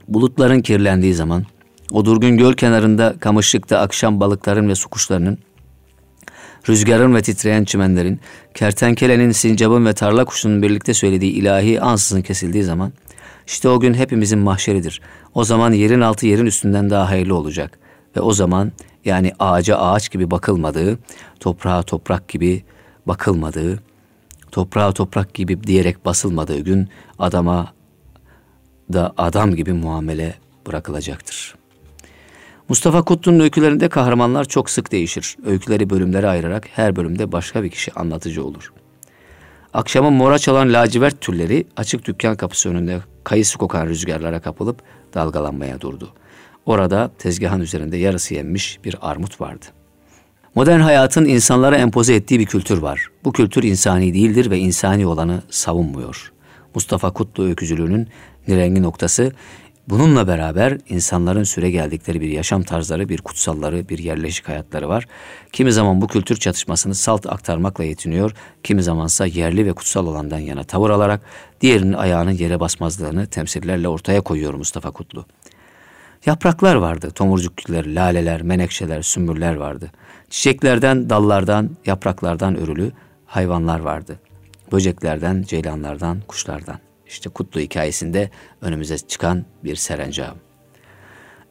bulutların 0.08 0.62
kirlendiği 0.62 1.14
zaman, 1.14 1.46
o 1.92 2.06
durgun 2.06 2.38
göl 2.38 2.54
kenarında 2.54 3.16
kamışlıkta 3.20 3.80
akşam 3.80 4.20
balıkların 4.20 4.70
ve 4.70 4.76
su 4.76 4.90
kuşlarının 4.90 5.38
rüzgarın 6.70 7.16
ve 7.16 7.22
titreyen 7.22 7.64
çimenlerin, 7.64 8.20
kertenkelenin, 8.54 9.32
sincabın 9.32 9.86
ve 9.86 9.94
tarla 9.94 10.26
kuşunun 10.26 10.62
birlikte 10.62 10.94
söylediği 10.94 11.32
ilahi 11.32 11.82
ansızın 11.82 12.22
kesildiği 12.22 12.64
zaman, 12.64 12.94
işte 13.48 13.70
o 13.70 13.80
gün 13.80 13.94
hepimizin 13.94 14.40
mahşeridir. 14.40 15.02
O 15.34 15.44
zaman 15.44 15.72
yerin 15.72 16.02
altı 16.02 16.28
yerin 16.28 16.46
üstünden 16.46 16.90
daha 16.90 17.10
hayırlı 17.10 17.36
olacak. 17.36 17.80
Ve 18.18 18.22
o 18.22 18.34
zaman 18.34 18.72
yani 19.06 19.32
ağaca 19.40 19.78
ağaç 19.78 20.12
gibi 20.12 20.32
bakılmadığı, 20.32 21.00
toprağa 21.40 21.84
toprak 21.84 22.28
gibi 22.28 22.64
bakılmadığı, 23.08 23.84
toprağa 24.52 24.92
toprak 24.92 25.34
gibi 25.34 25.64
diyerek 25.64 26.06
basılmadığı 26.06 26.60
gün 26.60 26.90
adama 27.20 27.74
da 28.94 29.14
adam 29.18 29.56
gibi 29.56 29.74
muamele 29.74 30.36
bırakılacaktır.'' 30.68 31.59
Mustafa 32.70 33.02
Kutlu'nun 33.02 33.40
öykülerinde 33.40 33.90
kahramanlar 33.90 34.46
çok 34.46 34.70
sık 34.70 34.92
değişir. 34.92 35.38
Öyküleri 35.46 35.90
bölümlere 35.90 36.28
ayırarak 36.28 36.68
her 36.72 36.96
bölümde 36.96 37.32
başka 37.32 37.64
bir 37.64 37.70
kişi 37.70 37.94
anlatıcı 37.94 38.46
olur. 38.46 38.74
Akşamın 39.74 40.14
mora 40.14 40.40
çalan 40.40 40.74
lacivert 40.74 41.22
türleri 41.22 41.68
açık 41.78 42.06
dükkan 42.06 42.36
kapısı 42.36 42.70
önünde 42.70 43.00
kayısı 43.24 43.58
kokan 43.58 43.88
rüzgarlara 43.88 44.40
kapılıp 44.40 44.82
dalgalanmaya 45.14 45.82
durdu. 45.82 46.10
Orada 46.66 47.12
tezgahın 47.20 47.60
üzerinde 47.60 47.98
yarısı 47.98 48.34
yenmiş 48.34 48.80
bir 48.84 48.96
armut 49.02 49.42
vardı. 49.42 49.66
Modern 50.56 50.80
hayatın 50.80 51.26
insanlara 51.26 51.78
empoze 51.78 52.16
ettiği 52.16 52.40
bir 52.40 52.46
kültür 52.46 52.78
var. 52.78 53.08
Bu 53.24 53.34
kültür 53.34 53.64
insani 53.64 54.14
değildir 54.14 54.50
ve 54.50 54.58
insani 54.58 55.08
olanı 55.08 55.42
savunmuyor. 55.50 56.32
Mustafa 56.76 57.14
Kutlu 57.14 57.44
öykücülüğünün 57.44 58.08
nirengi 58.48 58.84
noktası 58.84 59.32
Bununla 59.90 60.28
beraber 60.28 60.78
insanların 60.90 61.44
süre 61.44 61.72
geldikleri 61.72 62.22
bir 62.22 62.30
yaşam 62.30 62.64
tarzları, 62.64 63.10
bir 63.10 63.22
kutsalları, 63.22 63.90
bir 63.90 63.98
yerleşik 63.98 64.48
hayatları 64.48 64.90
var. 64.90 65.08
Kimi 65.54 65.72
zaman 65.72 66.02
bu 66.02 66.08
kültür 66.08 66.36
çatışmasını 66.36 66.96
salt 66.96 67.26
aktarmakla 67.26 67.84
yetiniyor, 67.84 68.32
kimi 68.64 68.84
zamansa 68.84 69.26
yerli 69.26 69.66
ve 69.66 69.74
kutsal 69.74 70.08
olandan 70.08 70.40
yana 70.40 70.64
tavır 70.64 70.90
alarak 70.90 71.22
diğerinin 71.62 71.94
ayağının 71.94 72.32
yere 72.32 72.60
basmazlığını 72.60 73.28
temsillerle 73.28 73.88
ortaya 73.88 74.22
koyuyor 74.22 74.54
Mustafa 74.54 74.92
Kutlu. 74.92 75.26
Yapraklar 76.26 76.76
vardı, 76.76 77.12
tomurcuk 77.12 77.58
güller, 77.58 77.96
laleler, 77.96 78.42
menekşeler, 78.42 79.02
sümbüller 79.02 79.56
vardı. 79.56 79.92
Çiçeklerden, 80.30 81.10
dallardan, 81.10 81.70
yapraklardan 81.86 82.56
örülü 82.56 82.92
hayvanlar 83.26 83.80
vardı. 83.80 84.20
Böceklerden, 84.72 85.44
ceylanlardan, 85.48 86.22
kuşlardan. 86.28 86.89
İşte 87.10 87.30
Kutlu 87.30 87.62
hikayesinde 87.62 88.30
önümüze 88.62 88.98
çıkan 88.98 89.46
bir 89.64 89.76
serencam. 89.76 90.36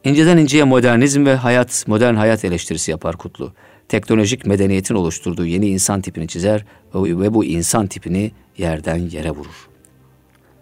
İnceden 0.03 0.37
inceye 0.37 0.63
modernizm 0.63 1.25
ve 1.25 1.35
hayat, 1.35 1.83
modern 1.87 2.15
hayat 2.15 2.45
eleştirisi 2.45 2.91
yapar 2.91 3.17
Kutlu. 3.17 3.53
Teknolojik 3.87 4.45
medeniyetin 4.45 4.95
oluşturduğu 4.95 5.45
yeni 5.45 5.67
insan 5.67 6.01
tipini 6.01 6.27
çizer 6.27 6.65
ve 6.95 7.33
bu 7.33 7.45
insan 7.45 7.87
tipini 7.87 8.31
yerden 8.57 8.95
yere 8.95 9.31
vurur. 9.31 9.69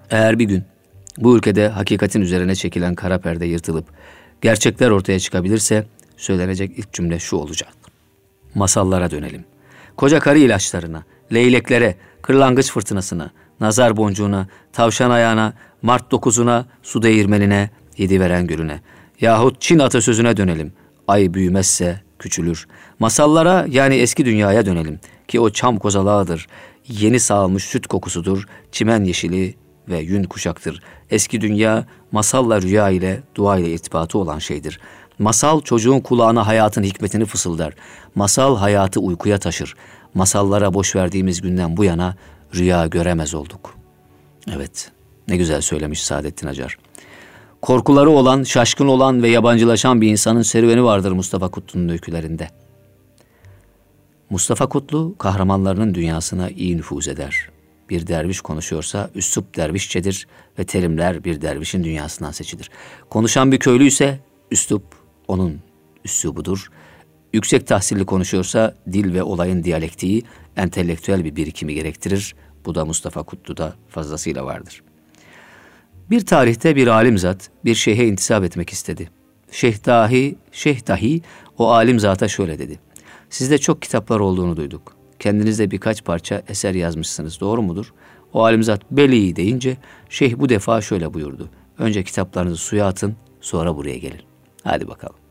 Eğer 0.09 0.39
bir 0.39 0.45
gün 0.45 0.63
bu 1.17 1.37
ülkede 1.37 1.67
hakikatin 1.67 2.21
üzerine 2.21 2.55
çekilen 2.55 2.95
kara 2.95 3.17
perde 3.17 3.45
yırtılıp 3.45 3.85
gerçekler 4.41 4.89
ortaya 4.89 5.19
çıkabilirse 5.19 5.85
söylenecek 6.17 6.79
ilk 6.79 6.93
cümle 6.93 7.19
şu 7.19 7.35
olacak. 7.35 7.73
Masallara 8.55 9.11
dönelim. 9.11 9.45
Koca 9.97 10.19
karı 10.19 10.39
ilaçlarına, 10.39 11.03
leyleklere, 11.33 11.95
kırlangıç 12.21 12.71
fırtınasına, 12.71 13.31
nazar 13.59 13.97
boncuğuna, 13.97 14.47
tavşan 14.73 15.09
ayağına, 15.09 15.53
Mart 15.81 16.11
dokuzuna, 16.11 16.65
su 16.83 17.01
değirmenine, 17.01 17.69
yedi 17.97 18.19
veren 18.19 18.47
gülüne. 18.47 18.81
Yahut 19.21 19.61
Çin 19.61 19.79
atasözüne 19.79 20.37
dönelim. 20.37 20.73
Ay 21.07 21.33
büyümezse 21.33 22.01
küçülür. 22.19 22.67
Masallara 22.99 23.65
yani 23.69 23.95
eski 23.95 24.25
dünyaya 24.25 24.65
dönelim. 24.65 24.99
Ki 25.27 25.39
o 25.39 25.49
çam 25.49 25.77
kozalağıdır. 25.77 26.47
Yeni 26.87 27.19
sağılmış 27.19 27.63
süt 27.63 27.87
kokusudur. 27.87 28.43
Çimen 28.71 29.03
yeşili 29.03 29.55
ve 29.89 29.97
yün 29.99 30.23
kuşaktır. 30.23 30.81
Eski 31.09 31.41
dünya 31.41 31.85
masalla 32.11 32.61
rüya 32.61 32.89
ile 32.89 33.21
dua 33.35 33.57
ile 33.57 33.73
irtibatı 33.73 34.17
olan 34.17 34.39
şeydir. 34.39 34.79
Masal 35.19 35.61
çocuğun 35.61 35.99
kulağına 35.99 36.47
hayatın 36.47 36.83
hikmetini 36.83 37.25
fısıldar. 37.25 37.73
Masal 38.15 38.57
hayatı 38.57 38.99
uykuya 38.99 39.37
taşır. 39.37 39.75
Masallara 40.13 40.73
boş 40.73 40.95
verdiğimiz 40.95 41.41
günden 41.41 41.77
bu 41.77 41.83
yana 41.83 42.15
rüya 42.55 42.87
göremez 42.87 43.33
olduk. 43.33 43.75
Evet, 44.51 44.91
ne 45.27 45.37
güzel 45.37 45.61
söylemiş 45.61 46.03
Saadettin 46.03 46.47
Acar. 46.47 46.77
Korkuları 47.61 48.09
olan, 48.09 48.43
şaşkın 48.43 48.87
olan 48.87 49.23
ve 49.23 49.29
yabancılaşan 49.29 50.01
bir 50.01 50.07
insanın 50.07 50.41
serüveni 50.41 50.83
vardır 50.83 51.11
Mustafa 51.11 51.47
Kutlu'nun 51.47 51.89
öykülerinde. 51.89 52.49
Mustafa 54.29 54.69
Kutlu 54.69 55.15
kahramanlarının 55.17 55.93
dünyasına 55.93 56.49
iyi 56.49 56.77
nüfuz 56.77 57.07
eder. 57.07 57.49
Bir 57.89 58.07
derviş 58.07 58.41
konuşuyorsa 58.41 59.09
üslup 59.15 59.57
dervişçedir 59.57 60.27
ve 60.59 60.63
terimler 60.63 61.23
bir 61.23 61.41
dervişin 61.41 61.83
dünyasından 61.83 62.31
seçilir. 62.31 62.69
Konuşan 63.09 63.51
bir 63.51 63.59
köylü 63.59 63.85
ise 63.85 64.19
üslup 64.51 64.83
onun 65.27 65.59
üslubudur. 66.05 66.69
Yüksek 67.33 67.67
tahsilli 67.67 68.05
konuşuyorsa 68.05 68.75
dil 68.91 69.13
ve 69.13 69.23
olayın 69.23 69.63
diyalektiği 69.63 70.23
entelektüel 70.57 71.23
bir 71.23 71.35
birikimi 71.35 71.73
gerektirir. 71.73 72.35
Bu 72.65 72.75
da 72.75 72.85
Mustafa 72.85 73.23
Kutlu'da 73.23 73.73
fazlasıyla 73.87 74.45
vardır. 74.45 74.83
Bir 76.09 76.25
tarihte 76.25 76.75
bir 76.75 76.87
alim 76.87 77.17
zat 77.17 77.49
bir 77.65 77.75
şeyhe 77.75 78.07
intisap 78.07 78.43
etmek 78.43 78.69
istedi. 78.69 79.09
Şeyh 79.51 79.85
dahi, 79.85 80.35
şeyh 80.51 80.87
dahi 80.87 81.21
o 81.57 81.71
alim 81.71 81.99
zata 81.99 82.27
şöyle 82.27 82.59
dedi. 82.59 82.79
Sizde 83.29 83.57
çok 83.57 83.81
kitaplar 83.81 84.19
olduğunu 84.19 84.57
duyduk. 84.57 84.95
Kendinizde 85.19 85.71
birkaç 85.71 86.03
parça 86.03 86.41
eser 86.47 86.73
yazmışsınız 86.73 87.39
doğru 87.39 87.61
mudur? 87.61 87.93
O 88.33 88.43
alimzat 88.43 88.91
beli 88.91 89.35
deyince 89.35 89.77
şeyh 90.09 90.37
bu 90.37 90.49
defa 90.49 90.81
şöyle 90.81 91.13
buyurdu. 91.13 91.49
Önce 91.77 92.03
kitaplarınızı 92.03 92.57
suya 92.57 92.87
atın 92.87 93.15
sonra 93.41 93.75
buraya 93.75 93.97
gelin. 93.97 94.21
Hadi 94.63 94.87
bakalım. 94.87 95.26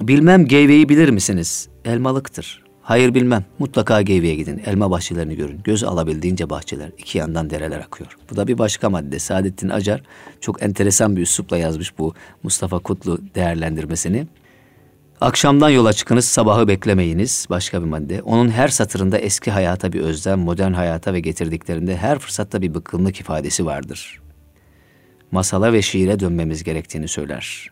Bilmem 0.00 0.46
Geyve'yi 0.46 0.88
bilir 0.88 1.08
misiniz? 1.08 1.68
Elmalıktır. 1.84 2.64
Hayır 2.82 3.14
bilmem. 3.14 3.44
Mutlaka 3.58 4.02
Geyve'ye 4.02 4.34
gidin. 4.34 4.62
Elma 4.66 4.90
bahçelerini 4.90 5.36
görün. 5.36 5.60
Göz 5.64 5.84
alabildiğince 5.84 6.50
bahçeler. 6.50 6.90
iki 6.98 7.18
yandan 7.18 7.50
dereler 7.50 7.80
akıyor. 7.80 8.18
Bu 8.30 8.36
da 8.36 8.46
bir 8.46 8.58
başka 8.58 8.90
madde. 8.90 9.18
Saadettin 9.18 9.68
Acar 9.68 10.02
çok 10.40 10.62
enteresan 10.62 11.16
bir 11.16 11.22
üslupla 11.22 11.58
yazmış 11.58 11.98
bu 11.98 12.14
Mustafa 12.42 12.78
Kutlu 12.78 13.18
değerlendirmesini. 13.34 14.26
Akşamdan 15.20 15.70
yola 15.70 15.92
çıkınız, 15.92 16.24
sabahı 16.24 16.68
beklemeyiniz. 16.68 17.46
Başka 17.50 17.80
bir 17.82 17.86
madde. 17.86 18.22
Onun 18.22 18.48
her 18.50 18.68
satırında 18.68 19.18
eski 19.18 19.50
hayata 19.50 19.92
bir 19.92 20.00
özlem, 20.00 20.38
modern 20.38 20.72
hayata 20.72 21.12
ve 21.12 21.20
getirdiklerinde 21.20 21.96
her 21.96 22.18
fırsatta 22.18 22.62
bir 22.62 22.74
bıkkınlık 22.74 23.20
ifadesi 23.20 23.66
vardır. 23.66 24.20
Masala 25.30 25.72
ve 25.72 25.82
şiire 25.82 26.20
dönmemiz 26.20 26.64
gerektiğini 26.64 27.08
söyler. 27.08 27.70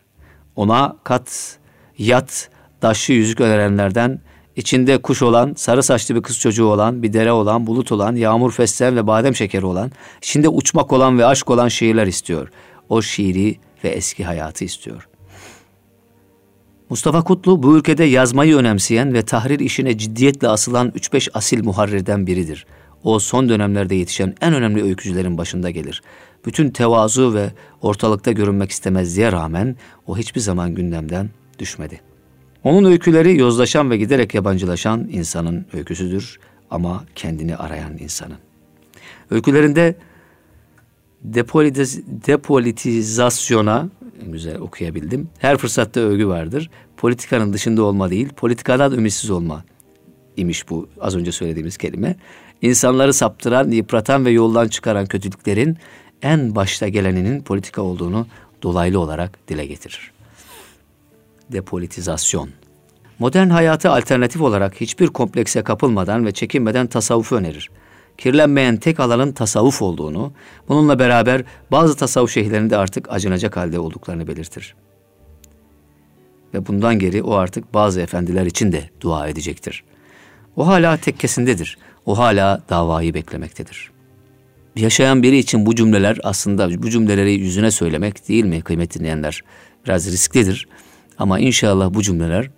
Ona 0.55 0.97
kat, 1.03 1.57
yat, 1.97 2.49
daşlı 2.81 3.13
yüzük 3.13 3.41
önerenlerden 3.41 4.19
içinde 4.55 4.97
kuş 4.97 5.21
olan, 5.21 5.53
sarı 5.57 5.83
saçlı 5.83 6.15
bir 6.15 6.21
kız 6.21 6.39
çocuğu 6.39 6.65
olan, 6.65 7.03
bir 7.03 7.13
dere 7.13 7.31
olan, 7.31 7.67
bulut 7.67 7.91
olan, 7.91 8.15
yağmur 8.15 8.51
fesleğen 8.51 8.95
ve 8.95 9.07
badem 9.07 9.35
şekeri 9.35 9.65
olan, 9.65 9.91
içinde 10.21 10.49
uçmak 10.49 10.93
olan 10.93 11.19
ve 11.19 11.25
aşk 11.25 11.49
olan 11.49 11.67
şiirler 11.67 12.07
istiyor. 12.07 12.49
O 12.89 13.01
şiiri 13.01 13.57
ve 13.83 13.89
eski 13.89 14.23
hayatı 14.23 14.65
istiyor. 14.65 15.07
Mustafa 16.89 17.23
Kutlu 17.23 17.63
bu 17.63 17.77
ülkede 17.77 18.03
yazmayı 18.03 18.55
önemseyen 18.55 19.13
ve 19.13 19.21
tahrir 19.21 19.59
işine 19.59 19.97
ciddiyetle 19.97 20.47
asılan 20.47 20.89
3-5 20.89 21.29
asil 21.33 21.63
muharrirden 21.63 22.27
biridir. 22.27 22.65
O 23.03 23.19
son 23.19 23.49
dönemlerde 23.49 23.95
yetişen 23.95 24.35
en 24.41 24.53
önemli 24.53 24.83
öykücülerin 24.83 25.37
başında 25.37 25.69
gelir. 25.69 26.01
Bütün 26.45 26.69
tevazu 26.69 27.33
ve 27.33 27.51
ortalıkta 27.81 28.31
görünmek 28.31 28.71
istemezliğe 28.71 29.31
rağmen 29.31 29.75
o 30.07 30.17
hiçbir 30.17 30.41
zaman 30.41 30.75
gündemden 30.75 31.29
düşmedi. 31.59 32.01
Onun 32.63 32.91
öyküleri 32.91 33.37
yozlaşan 33.37 33.89
ve 33.89 33.97
giderek 33.97 34.33
yabancılaşan 34.33 35.07
insanın 35.11 35.65
öyküsüdür 35.73 36.39
ama 36.71 37.03
kendini 37.15 37.55
arayan 37.55 37.97
insanın. 37.97 38.37
Öykülerinde 39.29 39.95
depolitiz, 41.21 42.01
depolitizasyona 42.07 43.89
güzel 44.25 44.59
okuyabildim. 44.59 45.29
Her 45.39 45.57
fırsatta 45.57 45.99
övgü 45.99 46.27
vardır. 46.27 46.69
Politikanın 46.97 47.53
dışında 47.53 47.83
olma 47.83 48.09
değil, 48.09 48.29
politikadan 48.29 48.93
ümitsiz 48.93 49.29
olma 49.29 49.63
imiş 50.37 50.69
bu 50.69 50.89
az 51.01 51.15
önce 51.15 51.31
söylediğimiz 51.31 51.77
kelime. 51.77 52.15
İnsanları 52.61 53.13
saptıran, 53.13 53.71
yıpratan 53.71 54.25
ve 54.25 54.31
yoldan 54.31 54.67
çıkaran 54.67 55.05
kötülüklerin 55.05 55.77
en 56.21 56.55
başta 56.55 56.87
geleninin 56.87 57.41
politika 57.41 57.81
olduğunu 57.81 58.27
dolaylı 58.63 58.99
olarak 58.99 59.47
dile 59.47 59.65
getirir. 59.65 60.11
Depolitizasyon. 61.51 62.49
Modern 63.19 63.49
hayatı 63.49 63.91
alternatif 63.91 64.41
olarak 64.41 64.81
hiçbir 64.81 65.07
komplekse 65.07 65.63
kapılmadan 65.63 66.25
ve 66.25 66.31
çekinmeden 66.31 66.87
tasavvufu 66.87 67.35
önerir 67.35 67.69
kirlenmeyen 68.17 68.77
tek 68.77 68.99
alanın 68.99 69.31
tasavvuf 69.31 69.81
olduğunu, 69.81 70.33
bununla 70.69 70.99
beraber 70.99 71.43
bazı 71.71 71.95
tasavvuf 71.95 72.31
şeyhlerinde 72.31 72.77
artık 72.77 73.11
acınacak 73.11 73.57
halde 73.57 73.79
olduklarını 73.79 74.27
belirtir. 74.27 74.75
Ve 76.53 76.67
bundan 76.67 76.99
geri 76.99 77.23
o 77.23 77.33
artık 77.33 77.73
bazı 77.73 78.01
efendiler 78.01 78.45
için 78.45 78.71
de 78.71 78.89
dua 79.01 79.27
edecektir. 79.27 79.83
O 80.55 80.67
hala 80.67 80.97
tekkesindedir. 80.97 81.77
O 82.05 82.17
hala 82.17 82.61
davayı 82.69 83.13
beklemektedir. 83.13 83.91
Yaşayan 84.75 85.23
biri 85.23 85.37
için 85.37 85.65
bu 85.65 85.75
cümleler 85.75 86.17
aslında 86.23 86.83
bu 86.83 86.89
cümleleri 86.89 87.31
yüzüne 87.33 87.71
söylemek 87.71 88.29
değil 88.29 88.45
mi 88.45 88.61
kıymetli 88.61 88.99
dinleyenler? 88.99 89.43
Biraz 89.85 90.11
risklidir. 90.11 90.67
Ama 91.19 91.39
inşallah 91.39 91.93
bu 91.93 92.03
cümleler 92.03 92.49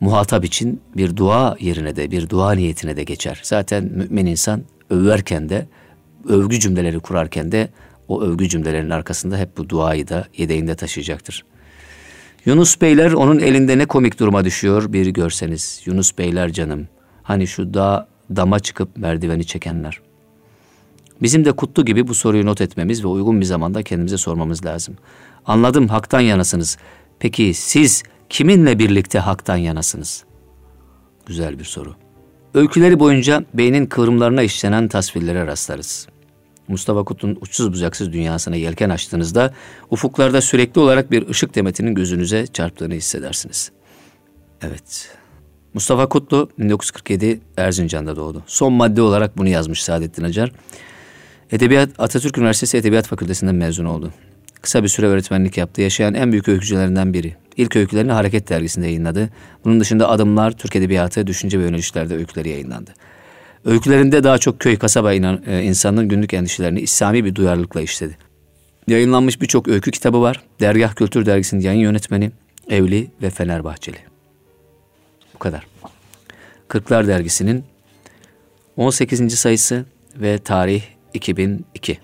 muhatap 0.00 0.44
için 0.44 0.80
bir 0.96 1.16
dua 1.16 1.56
yerine 1.60 1.96
de 1.96 2.10
bir 2.10 2.28
dua 2.28 2.52
niyetine 2.52 2.96
de 2.96 3.04
geçer. 3.04 3.40
Zaten 3.42 3.84
mümin 3.84 4.26
insan 4.26 4.62
överken 4.90 5.48
de 5.48 5.66
övgü 6.28 6.60
cümleleri 6.60 7.00
kurarken 7.00 7.52
de 7.52 7.68
o 8.08 8.22
övgü 8.22 8.48
cümlelerinin 8.48 8.90
arkasında 8.90 9.38
hep 9.38 9.56
bu 9.56 9.68
duayı 9.68 10.08
da 10.08 10.26
yedeğinde 10.36 10.74
taşıyacaktır. 10.74 11.44
Yunus 12.46 12.80
Beyler 12.80 13.12
onun 13.12 13.38
elinde 13.38 13.78
ne 13.78 13.86
komik 13.86 14.18
duruma 14.20 14.44
düşüyor 14.44 14.92
bir 14.92 15.06
görseniz. 15.06 15.82
Yunus 15.84 16.18
Beyler 16.18 16.52
canım. 16.52 16.88
Hani 17.22 17.46
şu 17.46 17.74
dağ 17.74 18.08
dama 18.36 18.60
çıkıp 18.60 18.96
merdiveni 18.96 19.46
çekenler. 19.46 20.00
Bizim 21.22 21.44
de 21.44 21.52
Kutlu 21.52 21.84
gibi 21.84 22.08
bu 22.08 22.14
soruyu 22.14 22.46
not 22.46 22.60
etmemiz 22.60 23.04
ve 23.04 23.08
uygun 23.08 23.40
bir 23.40 23.46
zamanda 23.46 23.82
kendimize 23.82 24.18
sormamız 24.18 24.64
lazım. 24.64 24.96
Anladım 25.46 25.88
haktan 25.88 26.20
yanasınız. 26.20 26.78
Peki 27.22 27.54
siz 27.54 28.02
kiminle 28.28 28.78
birlikte 28.78 29.18
haktan 29.18 29.56
yanasınız? 29.56 30.24
Güzel 31.26 31.58
bir 31.58 31.64
soru. 31.64 31.94
Öyküleri 32.54 33.00
boyunca 33.00 33.44
beynin 33.54 33.86
kıvrımlarına 33.86 34.42
işlenen 34.42 34.88
tasvirlere 34.88 35.46
rastlarız. 35.46 36.08
Mustafa 36.68 37.04
Kut'un 37.04 37.38
uçsuz 37.40 37.72
bucaksız 37.72 38.12
dünyasına 38.12 38.56
yelken 38.56 38.90
açtığınızda 38.90 39.54
ufuklarda 39.90 40.40
sürekli 40.40 40.80
olarak 40.80 41.10
bir 41.10 41.28
ışık 41.28 41.54
demetinin 41.54 41.94
gözünüze 41.94 42.46
çarptığını 42.46 42.94
hissedersiniz. 42.94 43.72
Evet. 44.62 45.10
Mustafa 45.74 46.08
Kutlu 46.08 46.50
1947 46.58 47.40
Erzincan'da 47.56 48.16
doğdu. 48.16 48.42
Son 48.46 48.72
madde 48.72 49.02
olarak 49.02 49.38
bunu 49.38 49.48
yazmış 49.48 49.82
Saadettin 49.82 50.24
Acar. 50.24 50.52
Edebiyat 51.52 51.88
Atatürk 51.98 52.38
Üniversitesi 52.38 52.76
Edebiyat 52.76 53.06
Fakültesinden 53.06 53.54
mezun 53.54 53.84
oldu. 53.84 54.12
Kısa 54.62 54.82
bir 54.82 54.88
süre 54.88 55.06
öğretmenlik 55.06 55.56
yaptı. 55.56 55.80
Yaşayan 55.80 56.14
en 56.14 56.32
büyük 56.32 56.48
öykücülerinden 56.48 57.12
biri. 57.12 57.36
İlk 57.56 57.76
öykülerini 57.76 58.12
Hareket 58.12 58.48
Dergisi'nde 58.48 58.86
yayınladı. 58.86 59.30
Bunun 59.64 59.80
dışında 59.80 60.08
Adımlar, 60.08 60.50
Türk 60.50 60.76
Edebiyatı, 60.76 61.26
Düşünce 61.26 61.58
ve 61.58 61.62
Yönelişler'de 61.62 62.14
öyküleri 62.14 62.48
yayınlandı. 62.48 62.94
Öykülerinde 63.64 64.24
daha 64.24 64.38
çok 64.38 64.60
köy, 64.60 64.76
kasaba 64.76 65.12
inan, 65.12 65.42
e, 65.46 65.62
insanının 65.62 66.08
günlük 66.08 66.34
endişelerini 66.34 66.80
İslami 66.80 67.24
bir 67.24 67.34
duyarlılıkla 67.34 67.80
işledi. 67.80 68.16
Yayınlanmış 68.88 69.40
birçok 69.40 69.68
öykü 69.68 69.90
kitabı 69.90 70.22
var. 70.22 70.42
Dergah 70.60 70.94
Kültür 70.94 71.26
Dergisi'nin 71.26 71.60
yayın 71.60 71.80
yönetmeni, 71.80 72.30
Evli 72.70 73.10
ve 73.22 73.30
Fenerbahçeli. 73.30 73.96
Bu 75.34 75.38
kadar. 75.38 75.66
Kırklar 76.68 77.08
Dergisi'nin 77.08 77.64
18. 78.76 79.34
sayısı 79.38 79.84
ve 80.16 80.38
tarih 80.38 80.82
2002. 81.14 81.98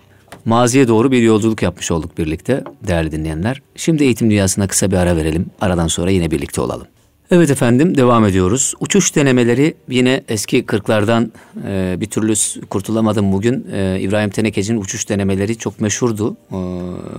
Maziye 0.45 0.87
doğru 0.87 1.11
bir 1.11 1.21
yolculuk 1.21 1.61
yapmış 1.61 1.91
olduk 1.91 2.17
birlikte 2.17 2.63
değerli 2.87 3.11
dinleyenler. 3.11 3.61
Şimdi 3.75 4.03
eğitim 4.03 4.29
dünyasına 4.29 4.67
kısa 4.67 4.91
bir 4.91 4.97
ara 4.97 5.15
verelim. 5.15 5.45
Aradan 5.61 5.87
sonra 5.87 6.11
yine 6.11 6.31
birlikte 6.31 6.61
olalım. 6.61 6.87
Evet 7.31 7.49
efendim 7.49 7.97
devam 7.97 8.25
ediyoruz. 8.25 8.73
Uçuş 8.79 9.15
denemeleri 9.15 9.73
yine 9.89 10.23
eski 10.27 10.65
kırklardan 10.65 11.31
e, 11.67 11.95
bir 11.99 12.05
türlü 12.05 12.33
kurtulamadım 12.69 13.31
bugün. 13.31 13.67
E, 13.73 13.99
İbrahim 14.01 14.29
Tenekeci'nin 14.29 14.81
uçuş 14.81 15.09
denemeleri 15.09 15.57
çok 15.57 15.81
meşhurdu. 15.81 16.37
E, 16.51 16.55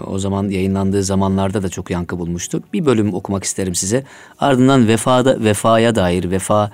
o 0.06 0.18
zaman 0.18 0.48
yayınlandığı 0.48 1.02
zamanlarda 1.02 1.62
da 1.62 1.68
çok 1.68 1.90
yankı 1.90 2.18
bulmuştu. 2.18 2.62
Bir 2.72 2.86
bölüm 2.86 3.14
okumak 3.14 3.44
isterim 3.44 3.74
size. 3.74 4.04
Ardından 4.38 4.88
vefada, 4.88 5.44
vefaya 5.44 5.94
dair, 5.94 6.30
vefa 6.30 6.70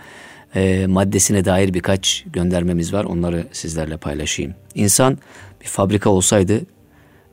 e, 0.54 0.86
maddesine 0.86 1.44
dair 1.44 1.74
birkaç 1.74 2.24
göndermemiz 2.32 2.92
var. 2.92 3.04
Onları 3.04 3.46
sizlerle 3.52 3.96
paylaşayım. 3.96 4.54
İnsan 4.74 5.18
bir 5.66 5.70
fabrika 5.70 6.10
olsaydı 6.10 6.60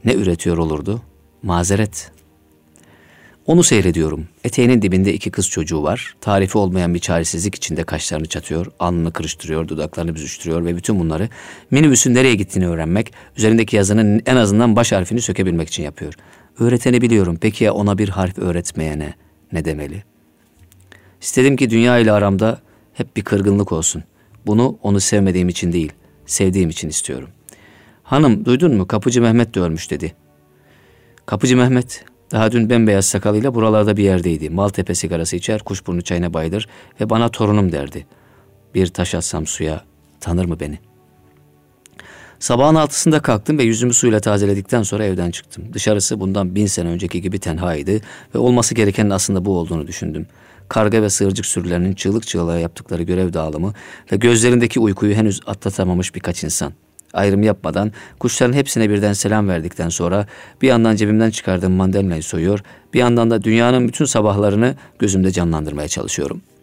ne 0.05 0.13
üretiyor 0.13 0.57
olurdu? 0.57 1.01
Mazeret. 1.43 2.11
Onu 3.45 3.63
seyrediyorum. 3.63 4.27
Eteğinin 4.43 4.81
dibinde 4.81 5.13
iki 5.13 5.31
kız 5.31 5.49
çocuğu 5.49 5.83
var. 5.83 6.15
Tarifi 6.21 6.57
olmayan 6.57 6.93
bir 6.93 6.99
çaresizlik 6.99 7.55
içinde 7.55 7.83
kaşlarını 7.83 8.25
çatıyor, 8.25 8.67
alnını 8.79 9.11
kırıştırıyor, 9.11 9.67
dudaklarını 9.67 10.15
büzüştürüyor 10.15 10.65
ve 10.65 10.75
bütün 10.75 10.99
bunları 10.99 11.29
minibüsün 11.71 12.13
nereye 12.13 12.35
gittiğini 12.35 12.67
öğrenmek, 12.67 13.13
üzerindeki 13.37 13.75
yazının 13.75 14.21
en 14.25 14.35
azından 14.35 14.75
baş 14.75 14.91
harfini 14.91 15.21
sökebilmek 15.21 15.67
için 15.67 15.83
yapıyor. 15.83 16.13
Öğreteni 16.59 17.01
biliyorum. 17.01 17.37
Peki 17.41 17.63
ya 17.63 17.73
ona 17.73 17.97
bir 17.97 18.09
harf 18.09 18.39
öğretmeyene 18.39 19.13
ne 19.51 19.65
demeli? 19.65 20.03
İstedim 21.21 21.55
ki 21.55 21.69
dünya 21.69 21.97
ile 21.97 22.11
aramda 22.11 22.61
hep 22.93 23.17
bir 23.17 23.23
kırgınlık 23.23 23.71
olsun. 23.71 24.03
Bunu 24.45 24.77
onu 24.81 24.99
sevmediğim 24.99 25.49
için 25.49 25.73
değil, 25.73 25.91
sevdiğim 26.25 26.69
için 26.69 26.89
istiyorum. 26.89 27.29
Hanım 28.03 28.45
duydun 28.45 28.75
mu 28.75 28.87
kapıcı 28.87 29.21
Mehmet 29.21 29.55
de 29.55 29.59
ölmüş 29.59 29.91
dedi. 29.91 30.15
Kapıcı 31.25 31.57
Mehmet 31.57 32.05
daha 32.31 32.51
dün 32.51 32.69
bembeyaz 32.69 33.05
sakalıyla 33.05 33.55
buralarda 33.55 33.97
bir 33.97 34.03
yerdeydi. 34.03 34.49
Maltepe 34.49 34.95
sigarası 34.95 35.35
içer, 35.35 35.59
kuşburnu 35.59 36.01
çayına 36.01 36.33
bayılır 36.33 36.67
ve 37.01 37.09
bana 37.09 37.29
torunum 37.29 37.71
derdi. 37.71 38.07
Bir 38.75 38.87
taş 38.87 39.15
atsam 39.15 39.47
suya 39.47 39.83
tanır 40.19 40.45
mı 40.45 40.59
beni? 40.59 40.79
Sabahın 42.39 42.75
altısında 42.75 43.19
kalktım 43.19 43.57
ve 43.57 43.63
yüzümü 43.63 43.93
suyla 43.93 44.19
tazeledikten 44.19 44.83
sonra 44.83 45.05
evden 45.05 45.31
çıktım. 45.31 45.73
Dışarısı 45.73 46.19
bundan 46.19 46.55
bin 46.55 46.65
sene 46.65 46.89
önceki 46.89 47.21
gibi 47.21 47.39
tenhaydı 47.39 48.01
ve 48.35 48.39
olması 48.39 48.75
gerekenin 48.75 49.09
aslında 49.09 49.45
bu 49.45 49.57
olduğunu 49.57 49.87
düşündüm. 49.87 50.27
karga 50.69 51.01
ve 51.01 51.09
sığırcık 51.09 51.45
sürülerinin 51.45 51.93
çığlık 51.93 52.27
çığlığa 52.27 52.57
yaptıkları 52.57 53.03
görev 53.03 53.33
dağılımı 53.33 53.73
ve 54.11 54.15
gözlerindeki 54.15 54.79
uykuyu 54.79 55.15
henüz 55.15 55.41
atlatamamış 55.45 56.15
birkaç 56.15 56.43
insan. 56.43 56.73
Ayrım 57.13 57.43
yapmadan 57.43 57.91
kuşların 58.19 58.53
hepsine 58.53 58.89
birden 58.89 59.13
selam 59.13 59.47
verdikten 59.47 59.89
sonra 59.89 60.27
bir 60.61 60.67
yandan 60.67 60.95
cebimden 60.95 61.29
çıkardığım 61.29 61.73
mandalinayı 61.73 62.23
soyuyor, 62.23 62.59
bir 62.93 62.99
yandan 62.99 63.31
da 63.31 63.43
dünyanın 63.43 63.87
bütün 63.87 64.05
sabahlarını 64.05 64.75
gözümde 64.99 65.31
canlandırmaya 65.31 65.87
çalışıyorum.'' 65.87 66.53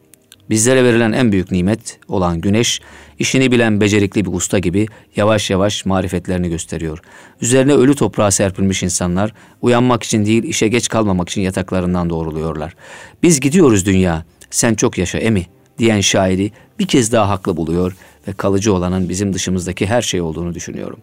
Bizlere 0.51 0.85
verilen 0.85 1.13
en 1.13 1.33
büyük 1.33 1.51
nimet 1.51 1.99
olan 2.09 2.41
güneş, 2.41 2.81
işini 3.19 3.53
bilen 3.53 3.81
becerikli 3.81 4.25
bir 4.25 4.33
usta 4.33 4.59
gibi 4.59 4.87
yavaş 5.17 5.51
yavaş 5.51 5.85
marifetlerini 5.85 6.49
gösteriyor. 6.49 6.99
Üzerine 7.41 7.73
ölü 7.73 7.95
toprağa 7.95 8.31
serpilmiş 8.31 8.83
insanlar 8.83 9.35
uyanmak 9.63 10.03
için 10.03 10.27
değil 10.27 10.45
işe 10.45 10.69
geç 10.69 10.89
kalmamak 10.89 11.29
için 11.29 11.41
yataklarından 11.41 12.11
doğruluyorlar. 12.11 12.75
Biz 13.23 13.41
gidiyoruz 13.41 13.87
dünya, 13.87 14.25
sen 14.51 14.75
çok 14.75 14.99
yaşa 14.99 15.19
emi 15.19 15.47
diyen 15.79 16.01
şairi 16.01 16.53
bir 16.79 16.87
kez 16.87 17.13
daha 17.13 17.29
haklı 17.29 17.57
buluyor 17.57 17.97
ve 18.29 18.33
kalıcı 18.33 18.75
olanın 18.75 19.09
bizim 19.09 19.33
dışımızdaki 19.33 19.87
her 19.87 20.03
şey 20.03 20.21
olduğunu 20.21 20.55
düşünüyorum. 20.55 20.99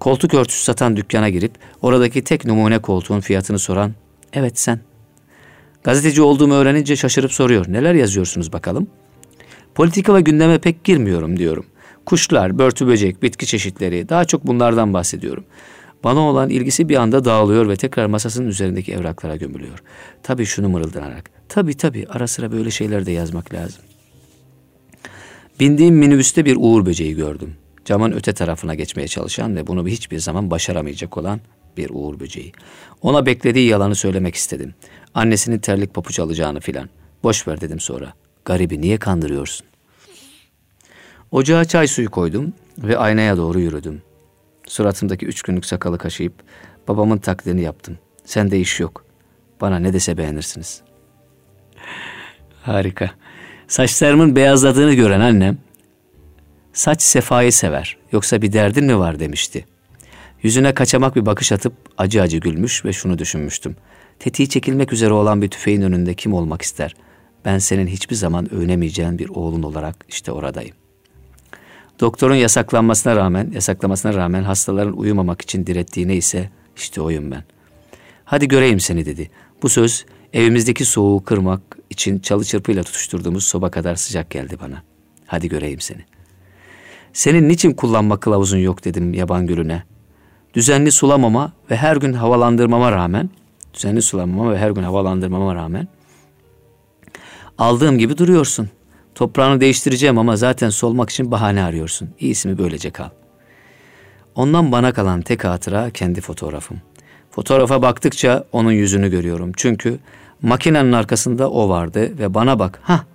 Koltuk 0.00 0.34
örtüsü 0.34 0.64
satan 0.64 0.96
dükkana 0.96 1.28
girip 1.28 1.52
oradaki 1.82 2.24
tek 2.24 2.44
numune 2.44 2.78
koltuğun 2.78 3.20
fiyatını 3.20 3.58
soran, 3.58 3.92
evet 4.32 4.58
sen.'' 4.58 4.92
Gazeteci 5.84 6.22
olduğumu 6.22 6.54
öğrenince 6.54 6.96
şaşırıp 6.96 7.32
soruyor. 7.32 7.64
Neler 7.68 7.94
yazıyorsunuz 7.94 8.52
bakalım? 8.52 8.86
Politika 9.74 10.14
ve 10.14 10.20
gündeme 10.20 10.58
pek 10.58 10.84
girmiyorum 10.84 11.38
diyorum. 11.38 11.66
Kuşlar, 12.06 12.58
börtü 12.58 12.86
böcek, 12.86 13.22
bitki 13.22 13.46
çeşitleri 13.46 14.08
daha 14.08 14.24
çok 14.24 14.46
bunlardan 14.46 14.94
bahsediyorum. 14.94 15.44
Bana 16.04 16.20
olan 16.20 16.50
ilgisi 16.50 16.88
bir 16.88 16.96
anda 16.96 17.24
dağılıyor 17.24 17.68
ve 17.68 17.76
tekrar 17.76 18.06
masasının 18.06 18.48
üzerindeki 18.48 18.92
evraklara 18.92 19.36
gömülüyor. 19.36 19.82
Tabii 20.22 20.46
şunu 20.46 20.68
mırıldanarak. 20.68 21.30
Tabii 21.48 21.74
tabii 21.74 22.06
ara 22.08 22.26
sıra 22.26 22.52
böyle 22.52 22.70
şeyler 22.70 23.06
de 23.06 23.12
yazmak 23.12 23.54
lazım. 23.54 23.82
Bindiğim 25.62 25.94
minibüste 25.94 26.44
bir 26.44 26.56
uğur 26.60 26.86
böceği 26.86 27.16
gördüm. 27.16 27.54
Camın 27.84 28.12
öte 28.12 28.32
tarafına 28.32 28.74
geçmeye 28.74 29.08
çalışan 29.08 29.56
ve 29.56 29.66
bunu 29.66 29.88
hiçbir 29.88 30.18
zaman 30.18 30.50
başaramayacak 30.50 31.18
olan 31.18 31.40
bir 31.76 31.90
uğur 31.92 32.20
böceği. 32.20 32.52
Ona 33.02 33.26
beklediği 33.26 33.68
yalanı 33.68 33.94
söylemek 33.94 34.34
istedim. 34.34 34.74
Annesinin 35.14 35.58
terlik 35.58 35.94
papuç 35.94 36.20
alacağını 36.20 36.60
filan. 36.60 36.88
Boş 37.22 37.48
ver 37.48 37.60
dedim 37.60 37.80
sonra. 37.80 38.12
Garibi 38.44 38.80
niye 38.80 38.98
kandırıyorsun? 38.98 39.66
Ocağa 41.30 41.64
çay 41.64 41.86
suyu 41.86 42.10
koydum 42.10 42.52
ve 42.78 42.98
aynaya 42.98 43.36
doğru 43.36 43.60
yürüdüm. 43.60 44.02
Suratımdaki 44.68 45.26
üç 45.26 45.42
günlük 45.42 45.66
sakalı 45.66 45.98
kaşıyıp 45.98 46.34
babamın 46.88 47.18
taklidini 47.18 47.62
yaptım. 47.62 47.98
Sende 48.24 48.60
iş 48.60 48.80
yok. 48.80 49.04
Bana 49.60 49.78
ne 49.78 49.92
dese 49.92 50.18
beğenirsiniz. 50.18 50.82
Harika. 52.62 53.10
Saçlarımın 53.68 54.36
beyazladığını 54.36 54.94
gören 54.94 55.20
annem, 55.20 55.58
saç 56.72 57.02
sefayı 57.02 57.52
sever 57.52 57.96
yoksa 58.12 58.42
bir 58.42 58.52
derdin 58.52 58.84
mi 58.84 58.98
var 58.98 59.20
demişti. 59.20 59.64
Yüzüne 60.42 60.74
kaçamak 60.74 61.16
bir 61.16 61.26
bakış 61.26 61.52
atıp 61.52 61.72
acı 61.98 62.22
acı 62.22 62.38
gülmüş 62.38 62.84
ve 62.84 62.92
şunu 62.92 63.18
düşünmüştüm. 63.18 63.76
Tetiği 64.18 64.48
çekilmek 64.48 64.92
üzere 64.92 65.12
olan 65.12 65.42
bir 65.42 65.48
tüfeğin 65.48 65.82
önünde 65.82 66.14
kim 66.14 66.34
olmak 66.34 66.62
ister? 66.62 66.94
Ben 67.44 67.58
senin 67.58 67.86
hiçbir 67.86 68.16
zaman 68.16 68.54
övünemeyeceğin 68.54 69.18
bir 69.18 69.28
oğlun 69.28 69.62
olarak 69.62 69.96
işte 70.08 70.32
oradayım. 70.32 70.76
Doktorun 72.00 72.34
yasaklanmasına 72.34 73.16
rağmen, 73.16 73.50
yasaklamasına 73.54 74.14
rağmen 74.14 74.42
hastaların 74.42 74.96
uyumamak 74.96 75.42
için 75.42 75.66
direttiğine 75.66 76.16
ise 76.16 76.50
işte 76.76 77.00
oyum 77.00 77.30
ben. 77.30 77.44
Hadi 78.24 78.48
göreyim 78.48 78.80
seni 78.80 79.06
dedi. 79.06 79.30
Bu 79.62 79.68
söz 79.68 80.06
evimizdeki 80.32 80.84
soğuğu 80.84 81.24
kırmak 81.24 81.60
için 81.90 82.18
çalı 82.18 82.44
çırpıyla 82.44 82.82
tutuşturduğumuz 82.82 83.44
soba 83.44 83.70
kadar 83.70 83.96
sıcak 83.96 84.30
geldi 84.30 84.56
bana. 84.62 84.82
Hadi 85.26 85.48
göreyim 85.48 85.80
seni. 85.80 86.04
Senin 87.12 87.48
niçin 87.48 87.72
kullanma 87.72 88.20
kılavuzun 88.20 88.58
yok 88.58 88.84
dedim 88.84 89.14
yaban 89.14 89.46
gülüne. 89.46 89.82
Düzenli 90.54 90.92
sulamama 90.92 91.52
ve 91.70 91.76
her 91.76 91.96
gün 91.96 92.12
havalandırmama 92.12 92.92
rağmen 92.92 93.30
düzenli 93.74 94.02
sulamama 94.02 94.52
ve 94.52 94.58
her 94.58 94.70
gün 94.70 94.82
havalandırmama 94.82 95.54
rağmen 95.54 95.88
aldığım 97.58 97.98
gibi 97.98 98.18
duruyorsun. 98.18 98.70
Toprağını 99.14 99.60
değiştireceğim 99.60 100.18
ama 100.18 100.36
zaten 100.36 100.70
solmak 100.70 101.10
için 101.10 101.30
bahane 101.30 101.62
arıyorsun. 101.62 102.08
İyisi 102.20 102.48
mi 102.48 102.58
böylece 102.58 102.90
kal. 102.90 103.08
Ondan 104.34 104.72
bana 104.72 104.92
kalan 104.92 105.22
tek 105.22 105.44
hatıra 105.44 105.90
kendi 105.90 106.20
fotoğrafım. 106.20 106.80
Fotoğrafa 107.30 107.82
baktıkça 107.82 108.44
onun 108.52 108.72
yüzünü 108.72 109.10
görüyorum. 109.10 109.52
Çünkü 109.56 109.98
makinenin 110.42 110.92
arkasında 110.92 111.50
o 111.50 111.68
vardı 111.68 112.18
ve 112.18 112.34
bana 112.34 112.58
bak 112.58 112.80
ha 112.82 113.06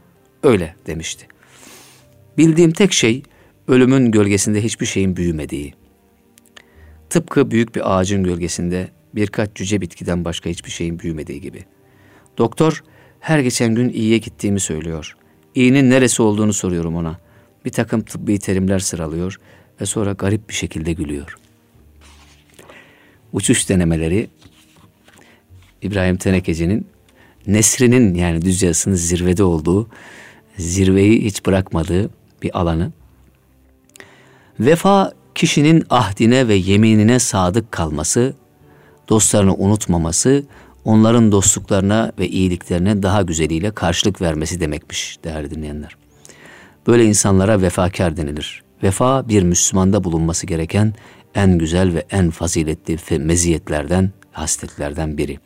öyle 0.44 0.76
demişti. 0.88 1.28
Bildiğim 2.38 2.72
tek 2.72 2.94
şey 2.94 3.24
ölümün 3.68 4.12
gölgesinde 4.12 4.64
hiçbir 4.64 4.86
şeyin 4.86 5.16
büyümediği. 5.16 5.74
Tıpkı 7.10 7.52
büyük 7.52 7.76
bir 7.76 7.98
ağacın 7.98 8.24
gölgesinde 8.24 8.90
birkaç 9.16 9.56
cüce 9.56 9.82
bitkiden 9.82 10.26
başka 10.26 10.50
hiçbir 10.50 10.72
şeyin 10.72 11.00
büyümediği 11.00 11.42
gibi. 11.42 11.66
Doktor 12.38 12.84
her 13.20 13.40
geçen 13.40 13.76
gün 13.76 13.90
iyiye 13.90 14.18
gittiğimi 14.18 14.60
söylüyor. 14.60 15.18
İyinin 15.56 15.90
neresi 15.90 16.22
olduğunu 16.22 16.54
soruyorum 16.54 16.96
ona. 16.96 17.20
Bir 17.66 17.72
takım 17.72 18.02
tıbbi 18.02 18.40
terimler 18.40 18.80
sıralıyor 18.80 19.40
ve 19.82 19.86
sonra 19.86 20.12
garip 20.12 20.50
bir 20.50 20.54
şekilde 20.54 20.94
gülüyor. 20.94 21.38
Uçuş 23.34 23.70
denemeleri 23.70 24.30
İbrahim 25.82 26.18
Tenekeci'nin 26.18 26.88
nesrinin 27.48 28.14
yani 28.16 28.42
düz 28.42 28.62
yazısının 28.64 28.96
zirvede 28.96 29.44
olduğu, 29.44 29.90
zirveyi 30.58 31.26
hiç 31.26 31.46
bırakmadığı 31.46 32.10
bir 32.44 32.60
alanı. 32.60 32.92
Vefa 34.60 35.14
kişinin 35.36 35.84
ahdine 35.90 36.48
ve 36.48 36.56
yeminine 36.56 37.20
sadık 37.20 37.72
kalması 37.72 38.34
dostlarını 39.10 39.56
unutmaması, 39.56 40.44
onların 40.86 41.32
dostluklarına 41.32 42.12
ve 42.20 42.28
iyiliklerine 42.28 43.04
daha 43.04 43.22
güzeliyle 43.22 43.72
karşılık 43.72 44.22
vermesi 44.22 44.60
demekmiş 44.60 45.18
değerli 45.24 45.52
dinleyenler. 45.52 45.98
Böyle 46.88 47.06
insanlara 47.06 47.62
vefakar 47.62 48.18
denilir. 48.18 48.64
Vefa 48.84 49.30
bir 49.30 49.44
Müslümanda 49.44 50.04
bulunması 50.04 50.48
gereken 50.48 50.94
en 51.36 51.58
güzel 51.58 51.94
ve 51.94 52.06
en 52.12 52.30
faziletli 52.30 53.20
meziyetlerden, 53.20 54.12
hasletlerden 54.32 55.18
biri. 55.18 55.40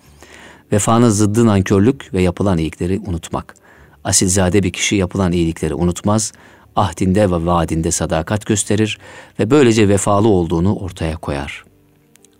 Vefanın 0.72 1.10
zıddı 1.10 1.46
nankörlük 1.46 2.14
ve 2.14 2.22
yapılan 2.22 2.58
iyilikleri 2.58 3.00
unutmak. 3.00 3.56
Asilzade 4.04 4.64
bir 4.64 4.72
kişi 4.72 4.96
yapılan 4.96 5.32
iyilikleri 5.32 5.74
unutmaz, 5.74 6.34
ahdinde 6.76 7.32
ve 7.32 7.46
vaadinde 7.46 7.92
sadakat 7.92 8.46
gösterir 8.46 9.00
ve 9.40 9.52
böylece 9.52 9.90
vefalı 9.90 10.28
olduğunu 10.28 10.76
ortaya 10.76 11.18
koyar.'' 11.18 11.72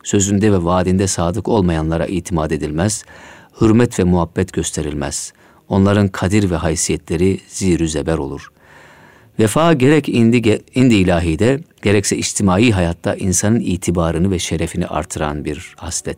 Sözünde 0.04 0.52
ve 0.52 0.64
vaadinde 0.64 1.08
sadık 1.08 1.48
olmayanlara 1.48 2.06
itimat 2.06 2.52
edilmez, 2.52 3.04
hürmet 3.62 4.00
ve 4.00 4.04
muhabbet 4.04 4.54
gösterilmez. 4.54 5.34
Onların 5.70 6.08
kadir 6.08 6.50
ve 6.52 6.56
haysiyetleri 6.56 7.40
zirü 7.48 7.90
zeber 7.90 8.18
olur. 8.18 8.52
Vefa 9.40 9.74
gerek 9.74 10.10
indi, 10.10 10.62
indi 10.76 10.96
ilahide, 10.96 11.60
gerekse 11.82 12.18
içtimai 12.18 12.72
hayatta 12.72 13.16
insanın 13.16 13.60
itibarını 13.60 14.32
ve 14.32 14.40
şerefini 14.40 14.88
artıran 14.88 15.46
bir 15.46 15.74
haslet. 15.78 16.18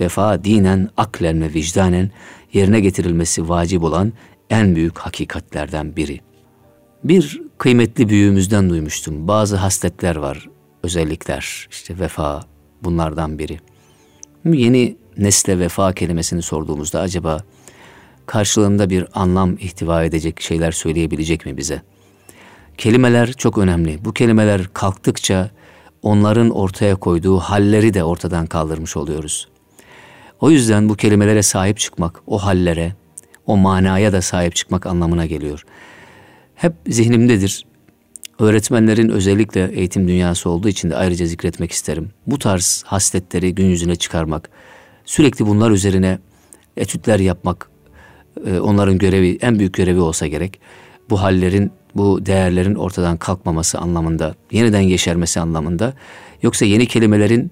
Vefa 0.00 0.44
dinen, 0.44 0.88
aklen 0.96 1.42
ve 1.42 1.54
vicdanen 1.54 2.10
yerine 2.52 2.80
getirilmesi 2.80 3.48
vacip 3.48 3.84
olan 3.84 4.12
en 4.50 4.76
büyük 4.76 4.98
hakikatlerden 4.98 5.96
biri. 5.96 6.20
Bir 7.04 7.42
kıymetli 7.58 8.08
büyüğümüzden 8.08 8.70
duymuştum. 8.70 9.28
Bazı 9.28 9.56
hasletler 9.56 10.16
var, 10.16 10.48
özellikler. 10.82 11.66
işte 11.70 11.98
vefa, 11.98 12.44
bunlardan 12.82 13.38
biri. 13.38 13.58
Yeni 14.44 14.96
nesle 15.18 15.58
vefa 15.58 15.92
kelimesini 15.92 16.42
sorduğumuzda 16.42 17.00
acaba 17.00 17.40
karşılığında 18.26 18.90
bir 18.90 19.06
anlam 19.14 19.56
ihtiva 19.60 20.04
edecek 20.04 20.40
şeyler 20.40 20.72
söyleyebilecek 20.72 21.46
mi 21.46 21.56
bize? 21.56 21.82
Kelimeler 22.78 23.32
çok 23.32 23.58
önemli. 23.58 24.04
Bu 24.04 24.12
kelimeler 24.12 24.68
kalktıkça 24.72 25.50
onların 26.02 26.50
ortaya 26.50 26.96
koyduğu 26.96 27.38
halleri 27.38 27.94
de 27.94 28.04
ortadan 28.04 28.46
kaldırmış 28.46 28.96
oluyoruz. 28.96 29.48
O 30.42 30.50
yüzden 30.50 30.88
bu 30.88 30.94
kelimelere 30.94 31.42
sahip 31.42 31.78
çıkmak, 31.78 32.22
o 32.26 32.38
hallere, 32.38 32.92
o 33.46 33.56
manaya 33.56 34.12
da 34.12 34.22
sahip 34.22 34.54
çıkmak 34.54 34.86
anlamına 34.86 35.26
geliyor. 35.26 35.64
Hep 36.54 36.72
zihnimdedir 36.88 37.66
öğretmenlerin 38.38 39.08
özellikle 39.08 39.70
eğitim 39.72 40.08
dünyası 40.08 40.50
olduğu 40.50 40.68
için 40.68 40.90
de 40.90 40.96
ayrıca 40.96 41.26
zikretmek 41.26 41.72
isterim. 41.72 42.10
Bu 42.26 42.38
tarz 42.38 42.82
hasletleri 42.86 43.54
gün 43.54 43.66
yüzüne 43.66 43.96
çıkarmak, 43.96 44.50
sürekli 45.04 45.46
bunlar 45.46 45.70
üzerine 45.70 46.18
etütler 46.76 47.18
yapmak 47.18 47.70
e, 48.46 48.58
onların 48.58 48.98
görevi, 48.98 49.38
en 49.42 49.58
büyük 49.58 49.74
görevi 49.74 50.00
olsa 50.00 50.26
gerek. 50.26 50.60
Bu 51.10 51.22
hallerin, 51.22 51.70
bu 51.94 52.26
değerlerin 52.26 52.74
ortadan 52.74 53.16
kalkmaması 53.16 53.78
anlamında, 53.78 54.34
yeniden 54.50 54.80
yeşermesi 54.80 55.40
anlamında. 55.40 55.94
Yoksa 56.42 56.64
yeni 56.64 56.86
kelimelerin 56.86 57.50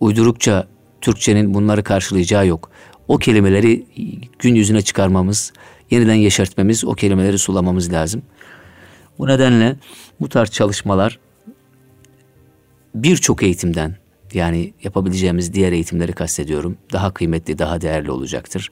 uydurukça 0.00 0.66
Türkçenin 1.02 1.54
bunları 1.54 1.82
karşılayacağı 1.82 2.46
yok. 2.46 2.70
O 3.08 3.18
kelimeleri 3.18 3.86
gün 4.38 4.54
yüzüne 4.54 4.82
çıkarmamız, 4.82 5.52
yeniden 5.90 6.14
yeşertmemiz, 6.14 6.84
o 6.84 6.94
kelimeleri 6.94 7.38
sulamamız 7.38 7.92
lazım. 7.92 8.22
Bu 9.18 9.26
nedenle 9.26 9.76
bu 10.20 10.28
tarz 10.28 10.50
çalışmalar 10.50 11.18
birçok 12.94 13.42
eğitimden 13.42 13.96
yani 14.34 14.72
yapabileceğimiz 14.82 15.52
diğer 15.52 15.72
eğitimleri 15.72 16.12
kastediyorum. 16.12 16.76
Daha 16.92 17.14
kıymetli, 17.14 17.58
daha 17.58 17.80
değerli 17.80 18.10
olacaktır. 18.10 18.70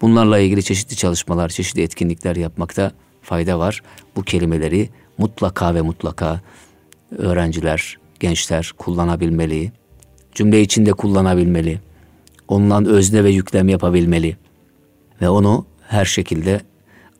Bunlarla 0.00 0.38
ilgili 0.38 0.62
çeşitli 0.62 0.96
çalışmalar, 0.96 1.48
çeşitli 1.48 1.82
etkinlikler 1.82 2.36
yapmakta 2.36 2.92
fayda 3.22 3.58
var. 3.58 3.82
Bu 4.16 4.22
kelimeleri 4.22 4.88
mutlaka 5.18 5.74
ve 5.74 5.80
mutlaka 5.80 6.40
öğrenciler, 7.18 7.98
gençler 8.20 8.72
kullanabilmeli. 8.78 9.72
Cümle 10.34 10.60
içinde 10.60 10.92
kullanabilmeli. 10.92 11.80
Ondan 12.48 12.84
özne 12.84 13.24
ve 13.24 13.30
yüklem 13.30 13.68
yapabilmeli. 13.68 14.36
Ve 15.22 15.28
onu 15.28 15.66
her 15.88 16.04
şekilde 16.04 16.60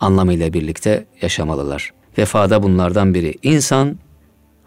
anlamıyla 0.01 0.53
birlikte 0.53 1.07
yaşamalılar. 1.23 1.93
Vefada 2.19 2.63
bunlardan 2.63 3.15
biri. 3.15 3.35
İnsan 3.43 3.99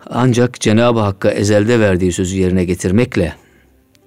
ancak 0.09 0.59
Cenab-ı 0.59 0.99
Hakk'a 0.99 1.31
ezelde 1.31 1.79
verdiği 1.79 2.11
sözü 2.11 2.37
yerine 2.37 2.65
getirmekle 2.65 3.35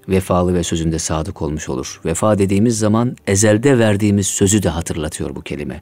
vefalı 0.09 0.55
ve 0.55 0.63
sözünde 0.63 0.99
sadık 0.99 1.43
olmuş 1.43 1.69
olur. 1.69 2.01
Vefa 2.05 2.39
dediğimiz 2.39 2.79
zaman 2.79 3.17
ezelde 3.27 3.79
verdiğimiz 3.79 4.27
sözü 4.27 4.63
de 4.63 4.69
hatırlatıyor 4.69 5.37
bu 5.37 5.43
kelime. 5.43 5.81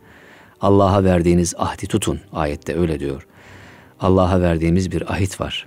Allah'a 0.61 1.05
verdiğiniz 1.05 1.55
ahdi 1.59 1.87
tutun 1.87 2.21
ayette 2.33 2.79
öyle 2.79 3.01
diyor. 3.01 3.27
Allah'a 4.01 4.41
verdiğimiz 4.41 4.93
bir 4.93 5.13
ahit 5.13 5.41
var. 5.41 5.67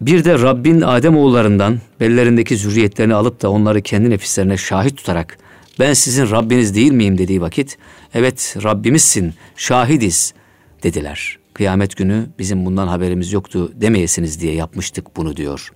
Bir 0.00 0.24
de 0.24 0.38
Rabbin 0.38 0.80
Adem 0.80 1.16
oğullarından 1.16 1.80
bellerindeki 2.00 2.56
zürriyetlerini 2.56 3.14
alıp 3.14 3.42
da 3.42 3.50
onları 3.50 3.82
kendi 3.82 4.10
nefislerine 4.10 4.56
şahit 4.56 4.96
tutarak 4.96 5.38
ben 5.78 5.92
sizin 5.92 6.30
Rabbiniz 6.30 6.74
değil 6.74 6.92
miyim 6.92 7.18
dediği 7.18 7.40
vakit 7.40 7.78
evet 8.14 8.56
Rabbimizsin 8.62 9.34
şahidiz 9.56 10.34
dediler. 10.82 11.38
Kıyamet 11.54 11.96
günü 11.96 12.26
bizim 12.38 12.66
bundan 12.66 12.88
haberimiz 12.88 13.32
yoktu 13.32 13.72
demeyesiniz 13.74 14.40
diye 14.40 14.54
yapmıştık 14.54 15.16
bunu 15.16 15.36
diyor. 15.36 15.72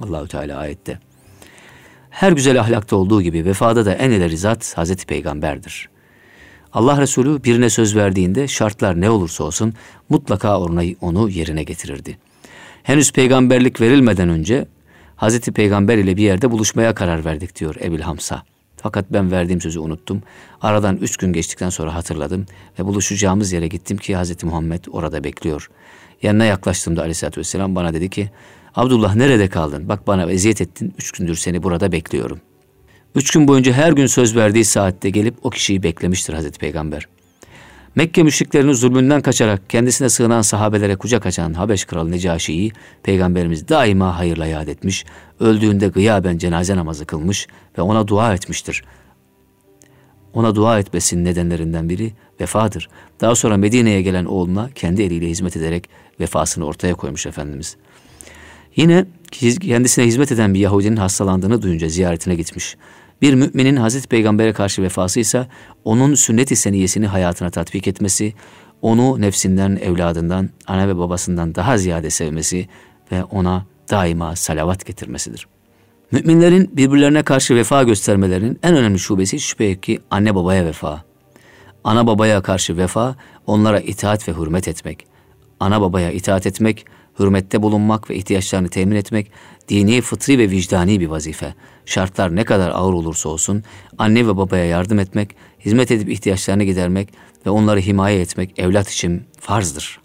Allahü 0.00 0.28
Teala 0.28 0.58
ayette. 0.58 0.98
Her 2.10 2.32
güzel 2.32 2.60
ahlakta 2.60 2.96
olduğu 2.96 3.22
gibi 3.22 3.44
vefada 3.44 3.86
da 3.86 3.94
en 3.94 4.10
ileri 4.10 4.38
zat 4.38 4.72
Hazreti 4.76 5.06
Peygamber'dir. 5.06 5.88
Allah 6.72 7.00
Resulü 7.00 7.44
birine 7.44 7.70
söz 7.70 7.96
verdiğinde 7.96 8.48
şartlar 8.48 9.00
ne 9.00 9.10
olursa 9.10 9.44
olsun 9.44 9.74
mutlaka 10.08 10.60
onu, 11.00 11.28
yerine 11.28 11.62
getirirdi. 11.62 12.18
Henüz 12.82 13.12
peygamberlik 13.12 13.80
verilmeden 13.80 14.28
önce 14.28 14.66
Hazreti 15.16 15.52
Peygamber 15.52 15.98
ile 15.98 16.16
bir 16.16 16.22
yerde 16.22 16.50
buluşmaya 16.50 16.94
karar 16.94 17.24
verdik 17.24 17.60
diyor 17.60 17.76
Ebil 17.80 18.00
Hamsa. 18.00 18.42
Fakat 18.76 19.04
ben 19.10 19.30
verdiğim 19.30 19.60
sözü 19.60 19.78
unuttum. 19.78 20.22
Aradan 20.60 20.96
üç 20.96 21.16
gün 21.16 21.32
geçtikten 21.32 21.68
sonra 21.68 21.94
hatırladım 21.94 22.46
ve 22.78 22.84
buluşacağımız 22.84 23.52
yere 23.52 23.68
gittim 23.68 23.96
ki 23.96 24.16
Hazreti 24.16 24.46
Muhammed 24.46 24.84
orada 24.90 25.24
bekliyor. 25.24 25.70
Yanına 26.22 26.44
yaklaştığımda 26.44 27.00
aleyhissalatü 27.00 27.40
vesselam 27.40 27.74
bana 27.74 27.94
dedi 27.94 28.10
ki 28.10 28.30
Abdullah 28.74 29.14
nerede 29.14 29.48
kaldın? 29.48 29.88
Bak 29.88 30.06
bana 30.06 30.32
eziyet 30.32 30.60
ettin. 30.60 30.94
Üç 30.98 31.12
gündür 31.12 31.34
seni 31.34 31.62
burada 31.62 31.92
bekliyorum. 31.92 32.40
Üç 33.14 33.30
gün 33.30 33.48
boyunca 33.48 33.72
her 33.72 33.92
gün 33.92 34.06
söz 34.06 34.36
verdiği 34.36 34.64
saatte 34.64 35.10
gelip 35.10 35.34
o 35.42 35.50
kişiyi 35.50 35.82
beklemiştir 35.82 36.34
Hazreti 36.34 36.58
Peygamber. 36.58 37.08
Mekke 37.94 38.22
müşriklerinin 38.22 38.72
zulmünden 38.72 39.20
kaçarak 39.20 39.70
kendisine 39.70 40.08
sığınan 40.08 40.42
sahabelere 40.42 40.96
kucak 40.96 41.26
açan 41.26 41.54
Habeş 41.54 41.84
kralı 41.84 42.10
Necaşi'yi 42.10 42.72
Peygamberimiz 43.02 43.68
daima 43.68 44.18
hayırla 44.18 44.46
yad 44.46 44.68
etmiş, 44.68 45.04
öldüğünde 45.40 45.88
gıyaben 45.88 46.38
cenaze 46.38 46.76
namazı 46.76 47.06
kılmış 47.06 47.46
ve 47.78 47.82
ona 47.82 48.08
dua 48.08 48.34
etmiştir. 48.34 48.84
Ona 50.34 50.54
dua 50.54 50.78
etmesinin 50.78 51.24
nedenlerinden 51.24 51.88
biri 51.88 52.12
vefadır. 52.40 52.88
Daha 53.20 53.34
sonra 53.34 53.56
Medine'ye 53.56 54.02
gelen 54.02 54.24
oğluna 54.24 54.70
kendi 54.74 55.02
eliyle 55.02 55.28
hizmet 55.28 55.56
ederek 55.56 55.88
vefasını 56.20 56.66
ortaya 56.66 56.94
koymuş 56.94 57.26
Efendimiz. 57.26 57.76
Yine 58.76 59.04
kendisine 59.60 60.06
hizmet 60.06 60.32
eden 60.32 60.54
bir 60.54 60.60
Yahudinin 60.60 60.96
hastalandığını 60.96 61.62
duyunca 61.62 61.88
ziyaretine 61.88 62.34
gitmiş. 62.34 62.76
Bir 63.22 63.34
müminin 63.34 63.76
Hazreti 63.76 64.08
Peygamber'e 64.08 64.52
karşı 64.52 64.82
vefası 64.82 65.20
ise 65.20 65.46
onun 65.84 66.14
sünnet-i 66.14 66.56
seniyesini 66.56 67.06
hayatına 67.06 67.50
tatbik 67.50 67.88
etmesi, 67.88 68.34
onu 68.82 69.20
nefsinden, 69.20 69.78
evladından, 69.82 70.50
ana 70.66 70.88
ve 70.88 70.98
babasından 70.98 71.54
daha 71.54 71.78
ziyade 71.78 72.10
sevmesi 72.10 72.68
ve 73.12 73.24
ona 73.24 73.66
daima 73.90 74.36
salavat 74.36 74.86
getirmesidir. 74.86 75.46
Müminlerin 76.10 76.70
birbirlerine 76.76 77.22
karşı 77.22 77.54
vefa 77.54 77.82
göstermelerinin 77.82 78.58
en 78.62 78.76
önemli 78.76 78.98
şubesi 78.98 79.40
şüphe 79.40 79.80
ki 79.80 80.00
anne 80.10 80.34
babaya 80.34 80.64
vefa. 80.64 81.04
Ana 81.84 82.06
babaya 82.06 82.42
karşı 82.42 82.76
vefa, 82.76 83.16
onlara 83.46 83.80
itaat 83.80 84.28
ve 84.28 84.32
hürmet 84.32 84.68
etmek. 84.68 85.06
Ana 85.60 85.80
babaya 85.80 86.10
itaat 86.10 86.46
etmek, 86.46 86.86
hürmette 87.18 87.62
bulunmak 87.62 88.10
ve 88.10 88.16
ihtiyaçlarını 88.16 88.68
temin 88.68 88.96
etmek 88.96 89.30
dini, 89.68 90.00
fıtri 90.00 90.38
ve 90.38 90.50
vicdani 90.50 91.00
bir 91.00 91.06
vazife. 91.06 91.54
Şartlar 91.86 92.36
ne 92.36 92.44
kadar 92.44 92.70
ağır 92.70 92.92
olursa 92.92 93.28
olsun 93.28 93.62
anne 93.98 94.26
ve 94.26 94.36
babaya 94.36 94.64
yardım 94.64 94.98
etmek, 94.98 95.36
hizmet 95.64 95.90
edip 95.90 96.08
ihtiyaçlarını 96.08 96.64
gidermek 96.64 97.08
ve 97.46 97.50
onları 97.50 97.80
himaye 97.80 98.20
etmek 98.20 98.58
evlat 98.58 98.90
için 98.90 99.22
farzdır. 99.40 100.02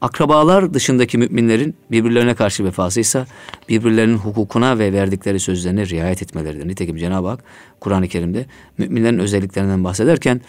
Akrabalar 0.00 0.74
dışındaki 0.74 1.18
müminlerin 1.18 1.74
birbirlerine 1.90 2.34
karşı 2.34 2.64
vefası 2.64 3.00
ise 3.00 3.26
birbirlerinin 3.68 4.16
hukukuna 4.16 4.78
ve 4.78 4.92
verdikleri 4.92 5.40
sözlerine 5.40 5.86
riayet 5.86 6.22
etmeleridir. 6.22 6.68
Nitekim 6.68 6.96
Cenab-ı 6.96 7.28
Hak 7.28 7.44
Kur'an-ı 7.80 8.08
Kerim'de 8.08 8.46
müminlerin 8.78 9.18
özelliklerinden 9.18 9.84
bahsederken 9.84 10.40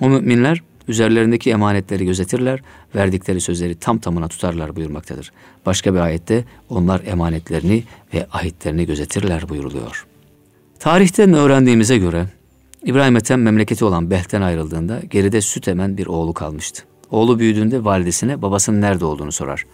o 0.00 0.08
müminler 0.08 0.62
üzerlerindeki 0.90 1.50
emanetleri 1.50 2.04
gözetirler, 2.04 2.60
verdikleri 2.94 3.40
sözleri 3.40 3.74
tam 3.74 3.98
tamına 3.98 4.28
tutarlar 4.28 4.76
buyurmaktadır. 4.76 5.32
Başka 5.66 5.94
bir 5.94 5.98
ayette 5.98 6.44
onlar 6.68 7.02
emanetlerini 7.06 7.84
ve 8.14 8.26
ahitlerini 8.32 8.86
gözetirler 8.86 9.48
buyuruluyor. 9.48 10.06
Tarihten 10.78 11.32
öğrendiğimize 11.32 11.98
göre 11.98 12.26
İbrahim 12.84 13.16
Ethem 13.16 13.42
memleketi 13.42 13.84
olan 13.84 14.10
Belh'ten 14.10 14.42
ayrıldığında 14.42 15.00
geride 15.10 15.40
süt 15.40 15.68
emen 15.68 15.96
bir 15.96 16.06
oğlu 16.06 16.34
kalmıştı. 16.34 16.82
Oğlu 17.10 17.38
büyüdüğünde 17.38 17.84
validesine 17.84 18.42
babasının 18.42 18.80
nerede 18.80 19.04
olduğunu 19.04 19.32
sorar. 19.32 19.64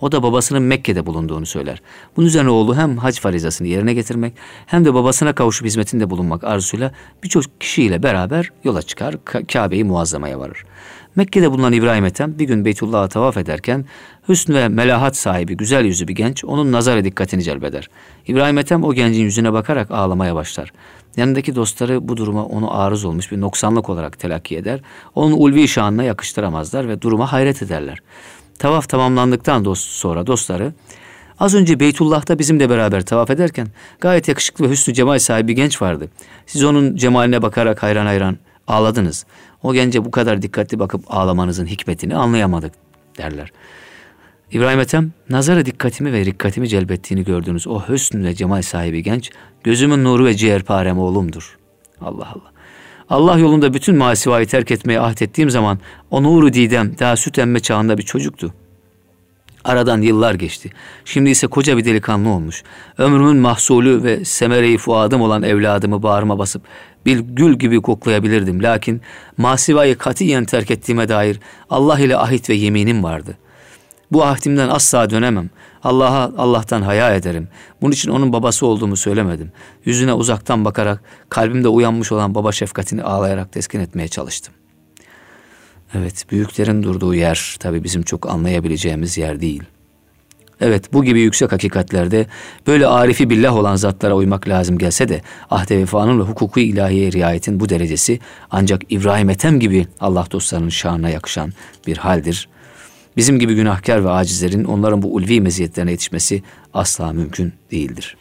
O 0.00 0.12
da 0.12 0.22
babasının 0.22 0.62
Mekke'de 0.62 1.06
bulunduğunu 1.06 1.46
söyler. 1.46 1.82
Bunun 2.16 2.26
üzerine 2.26 2.50
oğlu 2.50 2.76
hem 2.76 2.96
hac 2.96 3.20
farizasını 3.20 3.68
yerine 3.68 3.94
getirmek 3.94 4.32
hem 4.66 4.84
de 4.84 4.94
babasına 4.94 5.34
kavuşup 5.34 5.66
hizmetinde 5.66 6.10
bulunmak 6.10 6.44
arzusuyla 6.44 6.92
birçok 7.22 7.60
kişiyle 7.60 8.02
beraber 8.02 8.50
yola 8.64 8.82
çıkar, 8.82 9.14
Kabe'yi 9.24 9.84
muazzamaya 9.84 10.40
varır. 10.40 10.64
Mekke'de 11.16 11.50
bulunan 11.50 11.72
İbrahim 11.72 12.04
Ethem 12.04 12.38
bir 12.38 12.44
gün 12.44 12.64
Beytullah'a 12.64 13.08
tavaf 13.08 13.36
ederken 13.36 13.84
hüsn 14.28 14.54
ve 14.54 14.68
melahat 14.68 15.16
sahibi 15.16 15.56
güzel 15.56 15.84
yüzü 15.84 16.08
bir 16.08 16.14
genç 16.14 16.44
onun 16.44 16.72
nazara 16.72 17.04
dikkatini 17.04 17.42
celbeder. 17.42 17.88
İbrahim 18.26 18.58
Ethem 18.58 18.84
o 18.84 18.94
gencin 18.94 19.22
yüzüne 19.22 19.52
bakarak 19.52 19.90
ağlamaya 19.90 20.34
başlar. 20.34 20.72
Yanındaki 21.16 21.54
dostları 21.54 22.08
bu 22.08 22.16
duruma 22.16 22.44
onu 22.44 22.78
arız 22.78 23.04
olmuş 23.04 23.32
bir 23.32 23.40
noksanlık 23.40 23.90
olarak 23.90 24.18
telakki 24.18 24.56
eder. 24.56 24.80
Onun 25.14 25.32
ulvi 25.32 25.68
şanına 25.68 26.04
yakıştıramazlar 26.04 26.88
ve 26.88 27.02
duruma 27.02 27.32
hayret 27.32 27.62
ederler. 27.62 27.98
Tavaf 28.58 28.88
tamamlandıktan 28.88 29.64
dost, 29.64 29.90
sonra 29.90 30.26
dostları 30.26 30.72
az 31.38 31.54
önce 31.54 31.80
Beytullah'ta 31.80 32.38
bizimle 32.38 32.70
beraber 32.70 33.04
tavaf 33.04 33.30
ederken 33.30 33.68
gayet 34.00 34.28
yakışıklı 34.28 34.64
ve 34.64 34.70
hüsnü 34.70 34.94
cemal 34.94 35.18
sahibi 35.18 35.54
genç 35.54 35.82
vardı. 35.82 36.08
Siz 36.46 36.64
onun 36.64 36.96
cemaline 36.96 37.42
bakarak 37.42 37.82
hayran 37.82 38.06
hayran 38.06 38.36
ağladınız. 38.66 39.26
O 39.62 39.74
gence 39.74 40.04
bu 40.04 40.10
kadar 40.10 40.42
dikkatli 40.42 40.78
bakıp 40.78 41.04
ağlamanızın 41.08 41.66
hikmetini 41.66 42.16
anlayamadık 42.16 42.72
derler. 43.18 43.52
İbrahim 44.52 44.80
Ethem, 44.80 45.12
nazara 45.30 45.66
dikkatimi 45.66 46.12
ve 46.12 46.24
dikkatimi 46.24 46.68
celbettiğini 46.68 47.24
gördüğünüz 47.24 47.66
o 47.66 47.88
hüsnü 47.88 48.24
ve 48.24 48.34
cemal 48.34 48.62
sahibi 48.62 49.02
genç, 49.02 49.30
gözümün 49.64 50.04
nuru 50.04 50.24
ve 50.24 50.34
ciğerparem 50.34 50.98
oğlumdur. 50.98 51.58
Allah 52.00 52.32
Allah. 52.34 52.53
Allah 53.10 53.38
yolunda 53.38 53.74
bütün 53.74 53.96
masivayı 53.96 54.46
terk 54.46 54.70
etmeye 54.70 55.00
ahdettiğim 55.00 55.50
zaman 55.50 55.78
o 56.10 56.22
nuru 56.22 56.52
didem 56.52 56.98
daha 56.98 57.16
süt 57.16 57.38
emme 57.38 57.60
çağında 57.60 57.98
bir 57.98 58.02
çocuktu. 58.02 58.54
Aradan 59.64 60.00
yıllar 60.00 60.34
geçti. 60.34 60.70
Şimdi 61.04 61.30
ise 61.30 61.46
koca 61.46 61.76
bir 61.76 61.84
delikanlı 61.84 62.28
olmuş. 62.28 62.62
Ömrümün 62.98 63.36
mahsulü 63.36 64.02
ve 64.02 64.24
semere-i 64.24 64.78
fuadım 64.78 65.20
olan 65.20 65.42
evladımı 65.42 66.02
bağrıma 66.02 66.38
basıp 66.38 66.62
bir 67.06 67.18
gül 67.18 67.58
gibi 67.58 67.82
koklayabilirdim. 67.82 68.62
Lakin 68.62 69.00
masivayı 69.36 69.98
katiyen 69.98 70.44
terk 70.44 70.70
ettiğime 70.70 71.08
dair 71.08 71.40
Allah 71.70 71.98
ile 71.98 72.16
ahit 72.16 72.50
ve 72.50 72.54
yeminim 72.54 73.02
vardı. 73.02 73.36
Bu 74.12 74.24
ahdimden 74.24 74.68
asla 74.68 75.10
dönemem. 75.10 75.50
Allah'a 75.84 76.32
Allah'tan 76.38 76.82
haya 76.82 77.14
ederim. 77.14 77.48
Bunun 77.82 77.92
için 77.92 78.10
onun 78.10 78.32
babası 78.32 78.66
olduğumu 78.66 78.96
söylemedim. 78.96 79.52
Yüzüne 79.84 80.12
uzaktan 80.12 80.64
bakarak 80.64 81.02
kalbimde 81.28 81.68
uyanmış 81.68 82.12
olan 82.12 82.34
baba 82.34 82.52
şefkatini 82.52 83.02
ağlayarak 83.02 83.52
teskin 83.52 83.80
etmeye 83.80 84.08
çalıştım. 84.08 84.54
Evet, 85.94 86.26
büyüklerin 86.30 86.82
durduğu 86.82 87.14
yer 87.14 87.56
tabi 87.60 87.84
bizim 87.84 88.02
çok 88.02 88.28
anlayabileceğimiz 88.30 89.18
yer 89.18 89.40
değil. 89.40 89.62
Evet 90.60 90.92
bu 90.92 91.04
gibi 91.04 91.20
yüksek 91.20 91.52
hakikatlerde 91.52 92.26
böyle 92.66 92.86
arifi 92.86 93.30
billah 93.30 93.56
olan 93.56 93.76
zatlara 93.76 94.14
uymak 94.14 94.48
lazım 94.48 94.78
gelse 94.78 95.08
de 95.08 95.20
ahde 95.50 95.78
vefanın 95.78 96.20
ve 96.20 96.22
hukuku 96.22 96.60
ilahiye 96.60 97.12
riayetin 97.12 97.60
bu 97.60 97.68
derecesi 97.68 98.18
ancak 98.50 98.82
İbrahim 98.92 99.30
Ethem 99.30 99.60
gibi 99.60 99.86
Allah 100.00 100.26
dostlarının 100.30 100.68
şanına 100.68 101.10
yakışan 101.10 101.52
bir 101.86 101.96
haldir. 101.96 102.48
Bizim 103.16 103.38
gibi 103.38 103.54
günahkar 103.54 104.04
ve 104.04 104.10
acizlerin 104.10 104.64
onların 104.64 105.02
bu 105.02 105.14
ulvi 105.14 105.40
meziyetlerine 105.40 105.90
yetişmesi 105.90 106.42
asla 106.74 107.12
mümkün 107.12 107.52
değildir. 107.70 108.16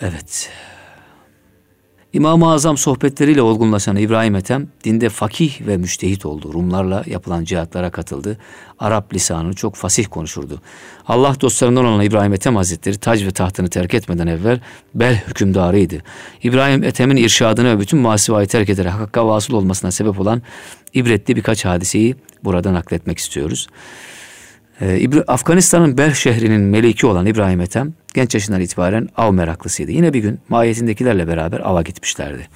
Evet. 0.00 0.50
İmam-ı 2.14 2.52
Azam 2.52 2.76
sohbetleriyle 2.76 3.42
olgunlaşan 3.42 3.96
İbrahim 3.96 4.34
Ethem, 4.34 4.68
dinde 4.84 5.08
fakih 5.08 5.66
ve 5.66 5.76
müştehit 5.76 6.26
oldu. 6.26 6.52
Rumlarla 6.52 7.04
yapılan 7.06 7.44
cihatlara 7.44 7.90
katıldı. 7.90 8.38
Arap 8.78 9.14
lisanını 9.14 9.54
çok 9.54 9.74
fasih 9.74 10.06
konuşurdu. 10.10 10.60
Allah 11.08 11.36
dostlarından 11.40 11.84
olan 11.84 12.04
İbrahim 12.04 12.32
Ethem 12.32 12.56
Hazretleri 12.56 12.98
tac 12.98 13.26
ve 13.26 13.30
tahtını 13.30 13.68
terk 13.68 13.94
etmeden 13.94 14.26
evvel 14.26 14.60
bel 14.94 15.22
hükümdarıydı. 15.28 16.02
İbrahim 16.42 16.84
Ethem'in 16.84 17.16
irşadını 17.16 17.76
ve 17.76 17.80
bütün 17.80 17.98
masivayı 17.98 18.46
terk 18.46 18.68
ederek 18.68 18.92
hakka 18.92 19.26
vasıl 19.26 19.54
olmasına 19.54 19.90
sebep 19.90 20.20
olan 20.20 20.42
ibretli 20.92 21.36
birkaç 21.36 21.64
hadiseyi 21.64 22.16
burada 22.44 22.72
nakletmek 22.72 23.18
istiyoruz. 23.18 23.66
Ee, 24.80 25.10
Afganistan'ın 25.26 25.98
Bel 25.98 26.14
şehrinin 26.14 26.60
meleki 26.60 27.06
olan 27.06 27.26
İbrahim 27.26 27.60
Ethem 27.60 27.94
genç 28.14 28.34
yaşından 28.34 28.60
itibaren 28.60 29.08
av 29.16 29.32
meraklısıydı. 29.32 29.90
Yine 29.90 30.12
bir 30.12 30.18
gün 30.18 30.40
mahiyetindekilerle 30.48 31.28
beraber 31.28 31.60
ava 31.60 31.82
gitmişlerdi. 31.82 32.48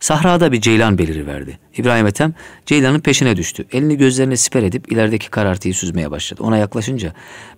Sahrada 0.00 0.52
bir 0.52 0.60
ceylan 0.60 0.98
beliriverdi. 0.98 1.58
İbrahim 1.78 2.06
Ethem 2.06 2.34
ceylanın 2.66 3.00
peşine 3.00 3.36
düştü. 3.36 3.66
Elini 3.72 3.96
gözlerine 3.96 4.36
siper 4.36 4.62
edip 4.62 4.92
ilerideki 4.92 5.30
karartıyı 5.30 5.74
süzmeye 5.74 6.10
başladı. 6.10 6.42
Ona 6.42 6.56
yaklaşınca 6.56 7.12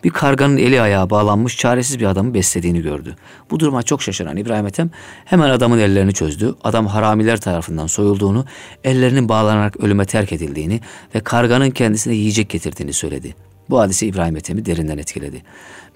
bir 0.04 0.10
karganın 0.10 0.56
eli 0.56 0.80
ayağı 0.80 1.10
bağlanmış 1.10 1.56
çaresiz 1.56 2.00
bir 2.00 2.04
adamı 2.04 2.34
beslediğini 2.34 2.82
gördü. 2.82 3.16
Bu 3.50 3.60
duruma 3.60 3.82
çok 3.82 4.02
şaşıran 4.02 4.36
İbrahim 4.36 4.66
Ethem 4.66 4.90
hemen 5.24 5.50
adamın 5.50 5.78
ellerini 5.78 6.12
çözdü. 6.12 6.54
Adam 6.64 6.86
haramiler 6.86 7.40
tarafından 7.40 7.86
soyulduğunu, 7.86 8.44
ellerinin 8.84 9.28
bağlanarak 9.28 9.80
ölüme 9.80 10.04
terk 10.04 10.32
edildiğini 10.32 10.80
ve 11.14 11.20
karganın 11.20 11.70
kendisine 11.70 12.14
yiyecek 12.14 12.48
getirdiğini 12.48 12.92
söyledi. 12.92 13.34
Bu 13.70 13.80
hadise 13.80 14.06
İbrahim 14.06 14.36
Ethem'i 14.36 14.66
derinden 14.66 14.98
etkiledi. 14.98 15.42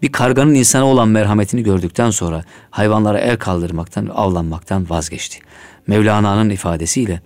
Bir 0.03 0.13
karganın 0.13 0.55
insana 0.55 0.85
olan 0.85 1.09
merhametini 1.09 1.63
gördükten 1.63 2.11
sonra 2.11 2.45
hayvanlara 2.71 3.19
el 3.19 3.37
kaldırmaktan 3.37 4.07
avlanmaktan 4.15 4.91
vazgeçti. 4.91 5.39
Mevlana'nın 5.87 6.51
ifadesiyle 6.51 7.21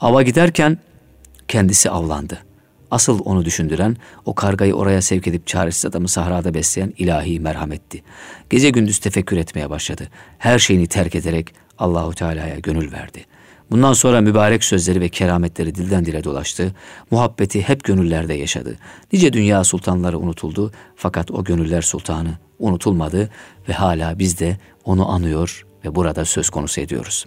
ava 0.00 0.22
giderken 0.22 0.78
kendisi 1.48 1.90
avlandı. 1.90 2.38
Asıl 2.90 3.20
onu 3.24 3.44
düşündüren 3.44 3.96
o 4.24 4.34
kargayı 4.34 4.74
oraya 4.74 5.02
sevk 5.02 5.26
edip 5.26 5.46
çaresiz 5.46 5.86
adamı 5.86 6.08
sahrada 6.08 6.54
besleyen 6.54 6.92
ilahi 6.98 7.40
merhametti. 7.40 8.02
Gece 8.50 8.70
gündüz 8.70 8.98
tefekkür 8.98 9.36
etmeye 9.36 9.70
başladı. 9.70 10.08
Her 10.38 10.58
şeyini 10.58 10.86
terk 10.86 11.14
ederek 11.14 11.54
Allahu 11.78 12.14
Teala'ya 12.14 12.58
gönül 12.58 12.92
verdi. 12.92 13.24
Bundan 13.70 13.92
sonra 13.92 14.20
mübarek 14.20 14.64
sözleri 14.64 15.00
ve 15.00 15.08
kerametleri 15.08 15.74
dilden 15.74 16.04
dile 16.04 16.24
dolaştı. 16.24 16.74
Muhabbeti 17.10 17.62
hep 17.62 17.84
gönüllerde 17.84 18.34
yaşadı. 18.34 18.76
Nice 19.12 19.32
dünya 19.32 19.64
sultanları 19.64 20.18
unutuldu 20.18 20.72
fakat 20.96 21.30
o 21.30 21.44
gönüller 21.44 21.82
sultanı 21.82 22.38
unutulmadı 22.58 23.30
ve 23.68 23.72
hala 23.72 24.18
biz 24.18 24.40
de 24.40 24.58
onu 24.84 25.08
anıyor 25.08 25.66
ve 25.84 25.94
burada 25.94 26.24
söz 26.24 26.50
konusu 26.50 26.80
ediyoruz. 26.80 27.26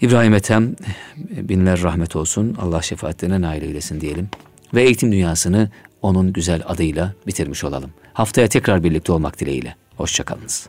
İbrahim 0.00 0.34
Ethem 0.34 0.76
binler 1.18 1.82
rahmet 1.82 2.16
olsun. 2.16 2.56
Allah 2.60 2.82
şefaatlerine 2.82 3.40
nail 3.40 3.62
eylesin 3.62 4.00
diyelim. 4.00 4.28
Ve 4.74 4.82
eğitim 4.82 5.12
dünyasını 5.12 5.70
onun 6.02 6.32
güzel 6.32 6.62
adıyla 6.66 7.14
bitirmiş 7.26 7.64
olalım. 7.64 7.90
Haftaya 8.12 8.48
tekrar 8.48 8.84
birlikte 8.84 9.12
olmak 9.12 9.40
dileğiyle. 9.40 9.76
Hoşçakalınız. 9.96 10.68